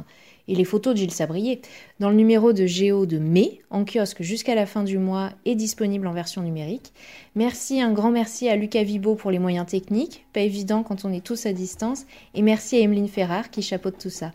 et 0.48 0.54
les 0.54 0.64
photos 0.64 0.94
de 0.94 0.98
Gilles 0.98 1.10
Sabrier 1.10 1.62
dans 2.00 2.10
le 2.10 2.16
numéro 2.16 2.52
de 2.52 2.66
Géo 2.66 3.06
de 3.06 3.18
mai, 3.18 3.60
en 3.70 3.84
kiosque 3.84 4.22
jusqu'à 4.22 4.54
la 4.54 4.66
fin 4.66 4.82
du 4.82 4.98
mois 4.98 5.30
et 5.44 5.54
disponible 5.54 6.06
en 6.06 6.12
version 6.12 6.42
numérique. 6.42 6.92
Merci, 7.34 7.80
un 7.80 7.92
grand 7.92 8.10
merci 8.10 8.48
à 8.48 8.56
Lucas 8.56 8.82
Vibo 8.82 9.14
pour 9.14 9.30
les 9.30 9.38
moyens 9.38 9.66
techniques, 9.66 10.26
pas 10.32 10.40
évident 10.40 10.82
quand 10.82 11.04
on 11.04 11.12
est 11.12 11.24
tous 11.24 11.46
à 11.46 11.52
distance, 11.52 12.04
et 12.34 12.42
merci 12.42 12.76
à 12.76 12.80
Emeline 12.80 13.08
Ferrard 13.08 13.50
qui 13.50 13.62
chapeaute 13.62 13.98
tout 13.98 14.10
ça. 14.10 14.32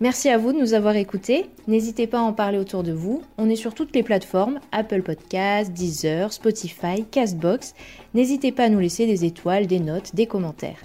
Merci 0.00 0.28
à 0.28 0.38
vous 0.38 0.52
de 0.52 0.58
nous 0.58 0.74
avoir 0.74 0.94
écoutés. 0.94 1.46
N'hésitez 1.66 2.06
pas 2.06 2.20
à 2.20 2.22
en 2.22 2.32
parler 2.32 2.58
autour 2.58 2.84
de 2.84 2.92
vous. 2.92 3.22
On 3.36 3.50
est 3.50 3.56
sur 3.56 3.74
toutes 3.74 3.94
les 3.96 4.04
plateformes 4.04 4.60
Apple 4.70 5.02
Podcasts, 5.02 5.72
Deezer, 5.72 6.32
Spotify, 6.32 7.04
Castbox. 7.10 7.74
N'hésitez 8.14 8.52
pas 8.52 8.64
à 8.64 8.68
nous 8.68 8.78
laisser 8.78 9.06
des 9.06 9.24
étoiles, 9.24 9.66
des 9.66 9.80
notes, 9.80 10.14
des 10.14 10.26
commentaires. 10.26 10.78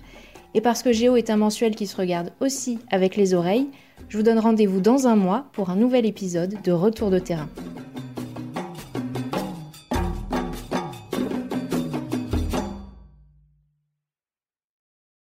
Et 0.55 0.61
parce 0.61 0.81
que 0.81 0.91
Géo 0.91 1.15
est 1.15 1.29
un 1.29 1.37
mensuel 1.37 1.75
qui 1.75 1.85
se 1.85 1.95
regarde 1.95 2.31
aussi 2.39 2.79
avec 2.89 3.15
les 3.15 3.35
oreilles, 3.35 3.69
je 4.09 4.17
vous 4.17 4.23
donne 4.23 4.39
rendez-vous 4.39 4.81
dans 4.81 5.07
un 5.07 5.15
mois 5.15 5.45
pour 5.53 5.69
un 5.69 5.75
nouvel 5.75 6.05
épisode 6.05 6.61
de 6.63 6.71
Retour 6.71 7.09
de 7.09 7.19
terrain. 7.19 7.49